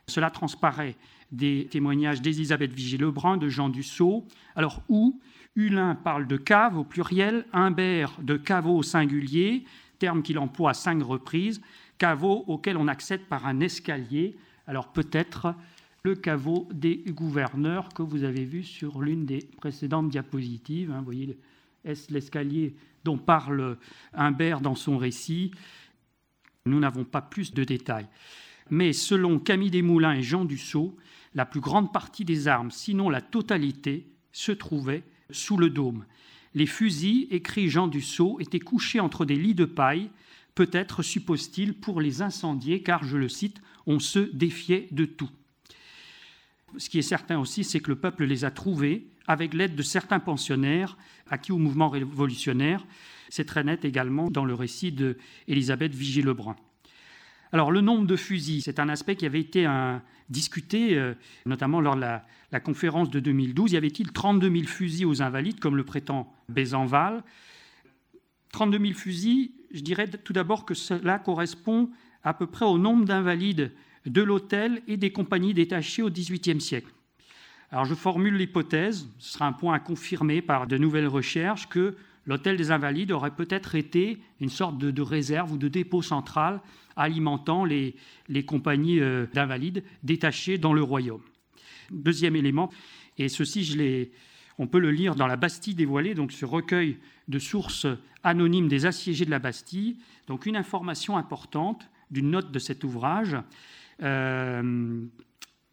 Cela 0.07 0.31
transparaît 0.31 0.97
des 1.33 1.69
témoignages 1.71 2.23
d'Elisabeth 2.23 2.73
Vigée-Lebrun, 2.73 3.37
de 3.37 3.49
Jean 3.49 3.69
Dussault. 3.69 4.25
Alors 4.57 4.83
où 4.89 5.21
Hulin 5.57 5.95
parle 5.95 6.27
de 6.27 6.37
cave 6.37 6.77
au 6.77 6.85
pluriel, 6.85 7.47
Humbert 7.53 8.17
de 8.23 8.37
caveau 8.37 8.77
au 8.77 8.83
singulier, 8.83 9.65
terme 9.99 10.23
qu'il 10.23 10.39
emploie 10.39 10.71
à 10.71 10.75
cinq 10.75 11.03
reprises, 11.03 11.61
caveau 11.99 12.45
auquel 12.47 12.77
on 12.77 12.89
accède 12.89 13.23
par 13.27 13.47
un 13.47 13.61
escalier. 13.61 14.37
Alors 14.67 14.93
peut-être 14.93 15.55
le 16.03 16.15
caveau 16.15 16.69
des 16.73 16.97
gouverneurs 17.09 17.89
que 17.91 18.03
vous 18.03 18.25
avez 18.25 18.45
vu 18.45 18.63
sur 18.63 19.03
l'une 19.03 19.27
des 19.27 19.47
précédentes 19.59 20.09
diapositives. 20.09 20.91
Hein. 20.91 20.99
vous 20.99 21.05
voyez 21.05 21.37
l'escalier 22.09 22.75
dont 23.05 23.19
parle 23.19 23.77
Humbert 24.15 24.61
dans 24.61 24.75
son 24.75 24.97
récit? 24.97 25.53
Nous 26.67 26.79
n'avons 26.79 27.05
pas 27.05 27.23
plus 27.23 27.55
de 27.55 27.65
détails. 27.65 28.07
Mais 28.69 28.93
selon 28.93 29.39
Camille 29.39 29.71
Desmoulins 29.71 30.15
et 30.15 30.23
Jean 30.23 30.45
Dussault, 30.45 30.97
la 31.35 31.47
plus 31.47 31.61
grande 31.61 31.93
partie 31.93 32.25
des 32.25 32.49
armes, 32.49 32.71
sinon 32.71 33.09
la 33.09 33.21
totalité, 33.21 34.07
se 34.33 34.53
trouvait 34.53 35.03
sous 35.31 35.57
le 35.57 35.71
dôme. 35.71 36.05
Les 36.55 36.67
fusils, 36.67 37.27
écrit 37.31 37.69
Jean 37.69 37.89
Dussault, 37.89 38.39
étaient 38.41 38.61
couchés 38.61 39.01
entre 39.01 39.25
des 39.25 39.37
lits 39.37 39.55
de 39.55 39.65
paille, 39.65 40.11
peut-être 40.55 41.03
suppose-t-il 41.03 41.75
pour 41.75 42.01
les 42.01 42.23
incendier, 42.23 42.83
car, 42.83 43.05
je 43.05 43.17
le 43.17 43.29
cite, 43.29 43.61
on 43.87 43.99
se 43.99 44.19
défiait 44.19 44.89
de 44.91 45.05
tout. 45.05 45.31
Ce 46.77 46.89
qui 46.89 46.99
est 46.99 47.03
certain 47.03 47.39
aussi, 47.39 47.65
c'est 47.65 47.81
que 47.81 47.91
le 47.91 47.99
peuple 47.99 48.25
les 48.25 48.45
a 48.45 48.51
trouvés 48.51 49.07
avec 49.27 49.55
l'aide 49.55 49.75
de 49.75 49.83
certains 49.83 50.21
pensionnaires 50.21 50.97
acquis 51.29 51.53
au 51.53 51.59
mouvement 51.59 51.89
révolutionnaire, 51.89 52.85
c'est 53.31 53.47
très 53.47 53.65
net 53.65 53.85
également 53.85 54.31
dans 54.31 54.45
le 54.45 54.55
récit 54.55 54.93
d'Élisabeth 54.93 55.95
Vigée-Lebrun. 55.95 56.57
Alors 57.53 57.73
le 57.73 57.81
nombre 57.81 58.07
de 58.07 58.17
fusils, 58.17 58.63
c'est 58.63 58.79
un 58.79 58.89
aspect 58.89 59.17
qui 59.17 59.27
avait 59.27 59.41
été 59.41 59.67
discuté, 60.29 60.97
euh, 60.97 61.15
notamment 61.47 61.81
lors 61.81 61.97
de 61.97 62.01
la, 62.01 62.61
conférence 62.61 63.11
de 63.11 63.19
2012. 63.19 63.73
Y 63.73 63.77
avait-il 63.77 64.13
32 64.13 64.51
000 64.51 64.65
fusils 64.67 65.07
aux 65.07 65.23
invalides, 65.23 65.59
comme 65.59 65.77
le 65.77 65.85
prétend 65.85 66.33
Bézenval? 66.49 67.25
32 68.53 68.79
000 68.79 68.93
fusils, 68.93 69.53
je 69.73 69.81
dirais 69.81 70.09
tout 70.09 70.33
d'abord 70.33 70.65
que 70.65 70.75
cela 70.75 71.19
correspond 71.19 71.91
à 72.23 72.35
peu 72.35 72.47
près 72.47 72.65
au 72.65 72.79
nombre 72.79 73.05
d'invalides 73.05 73.73
de 74.07 74.23
l'hôtel 74.23 74.83
et 74.87 74.97
des 74.97 75.13
compagnies 75.13 75.55
détachées 75.55 76.03
au 76.03 76.11
XVIIIe 76.11 76.61
siècle. 76.61 76.93
Alors 77.71 77.85
je 77.85 77.95
formule 77.95 78.35
l'hypothèse, 78.35 79.09
ce 79.19 79.35
sera 79.35 79.47
un 79.47 79.53
point 79.53 79.75
à 79.75 79.79
confirmer 79.79 80.43
par 80.43 80.67
de 80.67 80.77
nouvelles 80.77 81.07
recherches, 81.07 81.69
que 81.69 81.97
l'hôtel 82.31 82.57
des 82.57 82.71
Invalides 82.71 83.11
aurait 83.11 83.35
peut-être 83.35 83.75
été 83.75 84.23
une 84.41 84.51
sorte 84.51 84.79
de, 84.79 85.03
réserve 85.03 85.53
ou 85.53 85.59
de 85.59 85.67
dépôt 85.67 86.01
central 86.01 86.61
alimentant 86.95 87.65
les, 87.65 87.97
compagnies 88.47 89.01
euh, 89.01 89.27
d'invalides 89.35 89.83
détachées 90.05 90.57
dans 90.57 90.73
le 90.73 90.83
royaume. 90.83 91.23
Deuxième 91.91 92.37
élément, 92.37 92.71
et 93.19 93.29
ceci, 93.29 94.09
on 94.59 94.69
peut 94.69 94.79
le 94.79 94.93
lire 94.93 95.17
dans 95.17 95.27
La 95.27 95.35
Bastille 95.35 95.75
dévoilée, 95.75 96.15
donc 96.15 96.31
ce 96.31 96.45
recueil 96.45 96.99
de 97.27 97.41
sources 97.41 97.89
anonymes 98.23 98.69
des 98.69 98.87
assiégés 98.87 99.25
de 99.25 99.31
la 99.31 99.41
Bastille. 99.41 99.97
Donc 100.29 100.47
une 100.47 100.57
information 100.57 101.17
importante 101.17 101.91
d'une 102.13 102.31
note 102.31 102.53
de 102.53 102.59
cet 102.61 102.85
ouvrage. 102.85 103.37
Euh, 104.03 105.05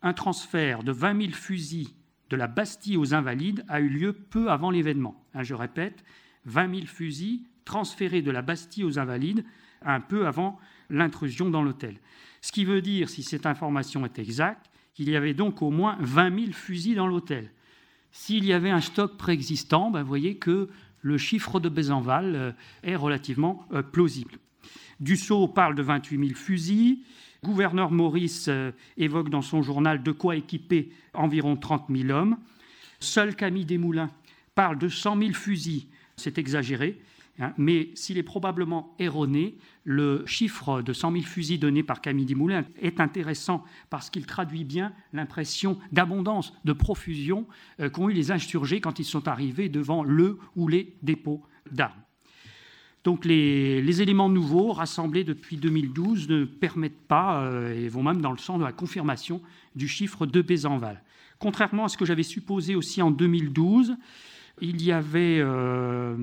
un 0.01 0.13
transfert 0.13 0.83
de 0.83 0.91
20 0.91 1.21
000 1.21 1.33
fusils 1.33 1.89
de 2.31 2.35
la 2.35 2.47
Bastille 2.47 2.97
aux 2.97 3.13
Invalides 3.13 3.63
a 3.67 3.79
eu 3.79 3.89
lieu 3.89 4.13
peu 4.13 4.49
avant 4.49 4.71
l'événement. 4.71 5.23
Hein, 5.35 5.43
je 5.43 5.53
répète, 5.53 6.03
20 6.47 6.75
000 6.75 6.87
fusils 6.87 7.41
transférés 7.65 8.21
de 8.21 8.31
la 8.31 8.41
Bastille 8.41 8.83
aux 8.83 8.97
Invalides 8.97 9.45
un 9.83 9.99
peu 9.99 10.25
avant 10.25 10.59
l'intrusion 10.89 11.49
dans 11.49 11.61
l'hôtel. 11.61 11.99
Ce 12.41 12.51
qui 12.51 12.65
veut 12.65 12.81
dire, 12.81 13.09
si 13.09 13.23
cette 13.23 13.45
information 13.45 14.05
est 14.05 14.19
exacte, 14.19 14.69
qu'il 14.93 15.09
y 15.09 15.15
avait 15.15 15.33
donc 15.33 15.61
au 15.61 15.69
moins 15.69 15.97
20 15.99 16.39
000 16.39 16.51
fusils 16.53 16.95
dans 16.95 17.07
l'hôtel. 17.07 17.51
S'il 18.11 18.45
y 18.45 18.53
avait 18.53 18.71
un 18.71 18.81
stock 18.81 19.17
préexistant, 19.17 19.91
ben, 19.91 20.01
vous 20.01 20.07
voyez 20.07 20.37
que 20.37 20.69
le 21.01 21.17
chiffre 21.17 21.59
de 21.59 21.69
Bézenval 21.69 22.35
euh, 22.35 22.51
est 22.83 22.95
relativement 22.95 23.67
euh, 23.73 23.83
plausible. 23.83 24.39
Dussault 24.99 25.47
parle 25.47 25.75
de 25.75 25.83
28 25.83 26.27
000 26.29 26.39
fusils. 26.39 26.99
Gouverneur 27.43 27.91
Maurice 27.91 28.47
euh, 28.47 28.71
évoque 28.97 29.29
dans 29.29 29.43
son 29.43 29.61
journal 29.61 30.01
de 30.01 30.11
quoi 30.11 30.35
équiper 30.35 30.91
environ 31.13 31.55
30 31.55 31.85
000 31.89 32.09
hommes. 32.09 32.37
Seul 32.99 33.35
Camille 33.35 33.65
Desmoulins 33.65 34.09
parle 34.55 34.79
de 34.79 34.87
100 34.87 35.19
000 35.19 35.33
fusils 35.33 35.85
c'est 36.17 36.39
exagéré, 36.39 36.99
hein, 37.39 37.53
mais 37.57 37.91
s'il 37.93 38.17
est 38.17 38.23
probablement 38.23 38.95
erroné, 38.99 39.57
le 39.83 40.23
chiffre 40.25 40.81
de 40.81 40.91
100 40.91 41.11
000 41.11 41.23
fusils 41.23 41.59
donné 41.59 41.83
par 41.83 42.01
Camille 42.01 42.25
Desmoulins 42.25 42.65
est 42.81 42.99
intéressant 42.99 43.63
parce 43.89 44.09
qu'il 44.09 44.25
traduit 44.25 44.63
bien 44.63 44.91
l'impression 45.13 45.77
d'abondance, 45.91 46.53
de 46.65 46.73
profusion 46.73 47.47
euh, 47.79 47.89
qu'ont 47.89 48.09
eu 48.09 48.13
les 48.13 48.31
insurgés 48.31 48.81
quand 48.81 48.99
ils 48.99 49.05
sont 49.05 49.27
arrivés 49.27 49.69
devant 49.69 50.03
le 50.03 50.39
ou 50.55 50.67
les 50.67 50.95
dépôts 51.03 51.43
d'armes. 51.71 52.01
Donc 53.03 53.23
les, 53.23 54.01
éléments 54.01 54.27
nouveaux 54.27 54.73
rassemblés 54.73 55.23
depuis 55.23 55.55
2012 55.55 56.27
ne 56.27 56.43
permettent 56.43 57.07
pas 57.07 57.43
euh, 57.43 57.73
et 57.73 57.87
vont 57.87 58.03
même 58.03 58.21
dans 58.21 58.31
le 58.31 58.37
sens 58.37 58.59
de 58.59 58.65
la 58.65 58.73
confirmation 58.73 59.41
du 59.75 59.87
chiffre 59.87 60.25
de 60.25 60.41
Bézenval. 60.41 61.01
Contrairement 61.39 61.85
à 61.85 61.87
ce 61.87 61.95
que 61.95 62.05
j'avais 62.05 62.23
supposé 62.23 62.75
aussi 62.75 63.01
en 63.01 63.11
2012, 63.11 63.95
il 64.61 64.83
y 64.83 64.91
avait 64.91 65.39
euh, 65.39 66.15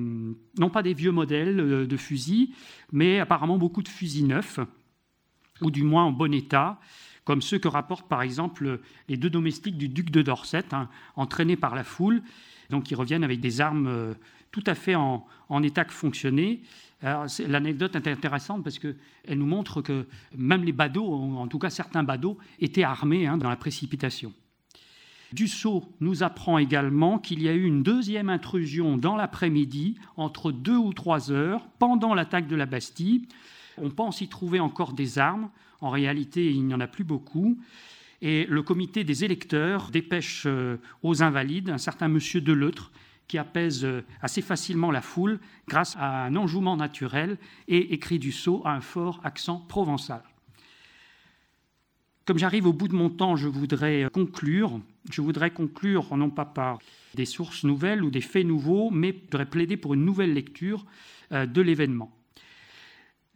non 0.57 0.69
pas 0.69 0.83
des 0.83 0.93
vieux 0.93 1.11
modèles 1.11 1.59
euh, 1.59 1.87
de 1.87 1.97
fusils, 1.97 2.49
mais 2.91 3.19
apparemment 3.19 3.57
beaucoup 3.57 3.83
de 3.83 3.87
fusils 3.87 4.27
neufs, 4.27 4.59
ou 5.61 5.71
du 5.71 5.83
moins 5.83 6.03
en 6.03 6.11
bon 6.11 6.33
état, 6.33 6.79
comme 7.23 7.41
ceux 7.41 7.57
que 7.57 7.67
rapportent 7.67 8.07
par 8.07 8.21
exemple 8.21 8.79
les 9.07 9.17
deux 9.17 9.29
domestiques 9.29 9.77
du 9.77 9.89
duc 9.89 10.11
de 10.11 10.21
Dorset, 10.21 10.73
hein, 10.73 10.89
entraînés 11.15 11.55
par 11.55 11.75
la 11.75 11.83
foule, 11.83 12.21
donc 12.69 12.91
ils 12.91 12.95
reviennent 12.95 13.23
avec 13.23 13.39
des 13.39 13.61
armes 13.61 13.87
euh, 13.87 14.13
tout 14.51 14.63
à 14.67 14.75
fait 14.75 14.95
en, 14.95 15.25
état 15.63 15.83
que 15.83 15.91
fonctionner. 15.91 16.61
L'anecdote 17.01 17.95
est 17.97 18.07
intéressante 18.07 18.63
parce 18.63 18.79
qu'elle 18.79 18.95
nous 19.37 19.45
montre 19.45 19.81
que 19.81 20.07
même 20.35 20.63
les 20.63 20.71
badauds, 20.71 21.11
en 21.11 21.47
tout 21.47 21.59
cas 21.59 21.69
certains 21.69 22.03
badauds, 22.03 22.37
étaient 22.59 22.83
armés 22.83 23.27
hein, 23.27 23.37
dans 23.37 23.49
la 23.49 23.57
précipitation. 23.57 24.33
Dussault 25.35 25.83
nous 25.99 26.23
apprend 26.23 26.57
également 26.57 27.19
qu'il 27.19 27.41
y 27.43 27.49
a 27.49 27.53
eu 27.53 27.65
une 27.65 27.83
deuxième 27.83 28.29
intrusion 28.29 28.97
dans 28.97 29.17
l'après-midi, 29.17 29.99
entre 30.15 30.51
deux 30.53 30.77
ou 30.77 30.93
trois 30.93 31.29
heures, 31.29 31.67
pendant 31.77 32.13
l'attaque 32.13 32.47
de 32.47 32.55
la 32.55 32.65
Bastille. 32.65 33.27
On 33.77 33.89
pense 33.89 34.21
y 34.21 34.29
trouver 34.29 34.61
encore 34.61 34.93
des 34.93 35.19
armes. 35.19 35.49
En 35.81 35.89
réalité, 35.89 36.49
il 36.49 36.65
n'y 36.65 36.73
en 36.73 36.79
a 36.79 36.87
plus 36.87 37.03
beaucoup. 37.03 37.59
Et 38.21 38.45
le 38.49 38.63
comité 38.63 39.03
des 39.03 39.25
électeurs 39.25 39.91
dépêche 39.91 40.43
euh, 40.45 40.77
aux 41.03 41.21
invalides 41.21 41.69
un 41.69 41.77
certain 41.77 42.07
monsieur 42.07 42.39
Deleutre 42.39 42.91
qui 43.27 43.37
apaise 43.37 43.83
euh, 43.83 44.05
assez 44.21 44.41
facilement 44.41 44.89
la 44.89 45.01
foule 45.01 45.39
grâce 45.67 45.97
à 45.99 46.23
un 46.23 46.35
enjouement 46.37 46.77
naturel 46.77 47.37
et 47.67 47.93
écrit 47.93 48.19
Dussault 48.19 48.61
à 48.63 48.71
un 48.71 48.81
fort 48.81 49.19
accent 49.25 49.57
provençal. 49.67 50.23
Comme 52.23 52.37
j'arrive 52.37 52.67
au 52.67 52.73
bout 52.73 52.87
de 52.87 52.95
mon 52.95 53.09
temps, 53.09 53.35
je 53.35 53.49
voudrais 53.49 54.07
conclure. 54.13 54.79
Je 55.11 55.21
voudrais 55.21 55.51
conclure 55.51 56.15
non 56.17 56.29
pas 56.29 56.45
par 56.45 56.79
des 57.13 57.25
sources 57.25 57.63
nouvelles 57.63 58.03
ou 58.03 58.09
des 58.09 58.21
faits 58.21 58.45
nouveaux, 58.45 58.89
mais 58.89 59.11
je 59.11 59.21
voudrais 59.23 59.49
plaider 59.49 59.77
pour 59.77 59.93
une 59.93 60.05
nouvelle 60.05 60.33
lecture 60.33 60.85
euh, 61.31 61.45
de 61.45 61.61
l'événement. 61.61 62.11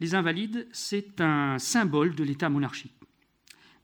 Les 0.00 0.14
Invalides, 0.14 0.66
c'est 0.72 1.20
un 1.20 1.58
symbole 1.58 2.14
de 2.14 2.24
l'État 2.24 2.48
monarchique, 2.48 2.94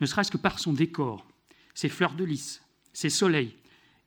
ne 0.01 0.07
serait-ce 0.07 0.31
que 0.31 0.38
par 0.38 0.59
son 0.59 0.72
décor, 0.72 1.27
ses 1.75 1.88
fleurs 1.88 2.14
de 2.14 2.25
lys, 2.25 2.62
ses 2.92 3.11
soleils 3.11 3.55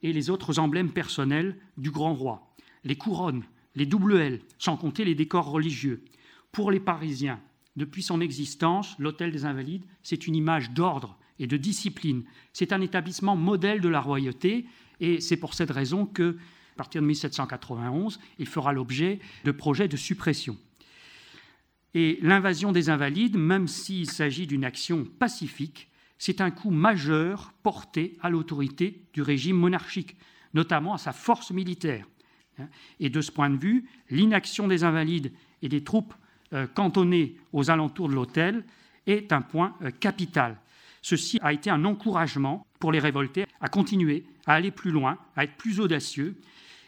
et 0.02 0.13
les 0.13 0.30
autres 0.30 0.60
emblèmes 0.60 0.92
personnels 0.92 1.56
du 1.78 1.92
grand 1.92 2.13
roi, 2.13 2.56
les 2.84 2.96
couronnes, 2.96 3.44
les 3.76 3.86
double 3.86 4.18
L, 4.18 4.42
sans 4.58 4.78
compter 4.78 5.06
les 5.06 5.15
décors 5.15 5.52
religieux. 5.52 6.04
Pour 6.52 6.72
les 6.72 6.80
Parisiens, 6.80 7.39
depuis 7.76 8.02
son 8.02 8.22
existence, 8.22 8.98
l'Hôtel 8.98 9.32
des 9.32 9.46
Invalides, 9.46 9.86
c'est 10.02 10.26
une 10.26 10.36
image 10.36 10.72
d'ordre 10.72 11.19
et 11.39 11.47
de 11.47 11.58
discipline. 11.58 12.23
C'est 12.54 12.73
un 12.73 12.82
établissement 12.82 13.36
modèle 13.36 13.82
de 13.82 13.89
la 13.89 14.02
royauté 14.02 14.65
et 14.99 15.21
c'est 15.21 15.38
pour 15.38 15.54
cette 15.54 15.71
raison 15.71 16.06
que, 16.06 16.38
à 16.73 16.78
partir 16.78 17.02
de 17.02 17.08
1791, 17.08 18.19
il 18.38 18.45
fera 18.45 18.73
l'objet 18.73 19.19
de 19.45 19.52
projets 19.52 19.88
de 19.88 19.97
suppression. 19.97 20.58
Et 21.93 22.19
l'invasion 22.21 22.71
des 22.71 22.89
Invalides, 22.89 23.38
même 23.38 23.67
s'il 23.67 24.10
s'agit 24.10 24.45
d'une 24.45 24.65
action 24.65 25.06
pacifique, 25.06 25.89
c'est 26.17 26.41
un 26.41 26.52
coup 26.52 26.69
majeur 26.69 27.54
porté 27.63 28.17
à 28.21 28.30
l'autorité 28.30 29.02
du 29.13 29.21
régime 29.21 29.56
monarchique, 29.56 30.17
notamment 30.54 30.93
à 30.93 30.97
sa 30.97 31.13
force 31.13 31.52
militaire. 31.52 32.06
Et 32.99 33.10
de 33.10 33.21
ce 33.21 33.32
point 33.32 33.49
de 33.49 33.58
vue, 33.58 33.86
l'inaction 34.10 34.67
des 34.67 34.84
Invalides 34.84 35.32
et 35.62 35.69
des 35.69 35.84
troupes 35.84 36.13
euh, 36.54 36.67
cantonné 36.67 37.38
aux 37.54 37.69
alentours 37.71 38.10
de 38.10 38.15
l'hôtel 38.15 38.65
est 39.08 39.32
un 39.32 39.41
point 39.41 39.75
euh, 39.82 39.91
capital. 39.91 40.58
Ceci 41.02 41.40
a 41.42 41.54
été 41.54 41.70
un 41.70 41.86
encouragement 41.86 42.66
pour 42.80 42.92
les 42.92 43.00
révoltés 43.00 43.46
à 43.62 43.68
continuer, 43.68 44.26
à 44.46 44.54
aller 44.54 44.72
plus 44.72 44.92
loin, 44.92 45.18
à 45.36 45.44
être 45.44 45.56
plus 45.56 45.80
audacieux. 45.80 46.40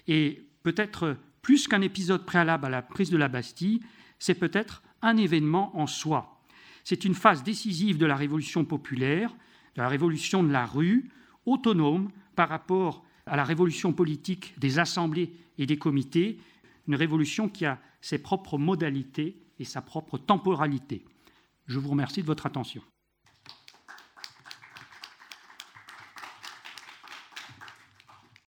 Et 0.08 0.44
peut-être 0.64 1.18
plus 1.42 1.68
qu'un 1.68 1.82
épisode 1.82 2.26
préalable 2.26 2.66
à 2.66 2.70
la 2.70 2.82
prise 2.82 3.10
de 3.10 3.18
la 3.18 3.28
Bastille, 3.28 3.82
c'est 4.20 4.36
peut-être 4.36 4.84
un 5.02 5.18
événement 5.18 5.78
en 5.78 5.88
soi. 5.88 6.42
C'est 6.84 7.06
une 7.06 7.16
phase 7.16 7.44
décisive 7.44 7.98
de 7.98 8.06
la 8.06 8.16
révolution 8.16 8.66
populaire, 8.66 9.32
de 9.76 9.82
la 9.82 9.88
révolution 9.88 10.44
de 10.44 10.52
la 10.52 10.66
rue, 10.66 11.10
autonome 11.46 12.10
par 12.36 12.50
rapport 12.50 13.04
à 13.26 13.36
la 13.36 13.44
révolution 13.44 13.94
politique 13.94 14.54
des 14.60 14.80
assemblées 14.80 15.34
et 15.58 15.66
des 15.66 15.78
comités, 15.78 16.40
une 16.88 16.96
révolution 16.96 17.50
qui 17.50 17.66
a 17.66 17.80
ses 18.02 18.18
propres 18.18 18.58
modalités 18.58 19.38
et 19.60 19.64
sa 19.64 19.82
propre 19.82 20.18
temporalité. 20.18 21.06
Je 21.68 21.80
vous 21.80 21.90
remercie 21.90 22.22
de 22.22 22.28
votre 22.28 22.46
attention. 22.46 22.82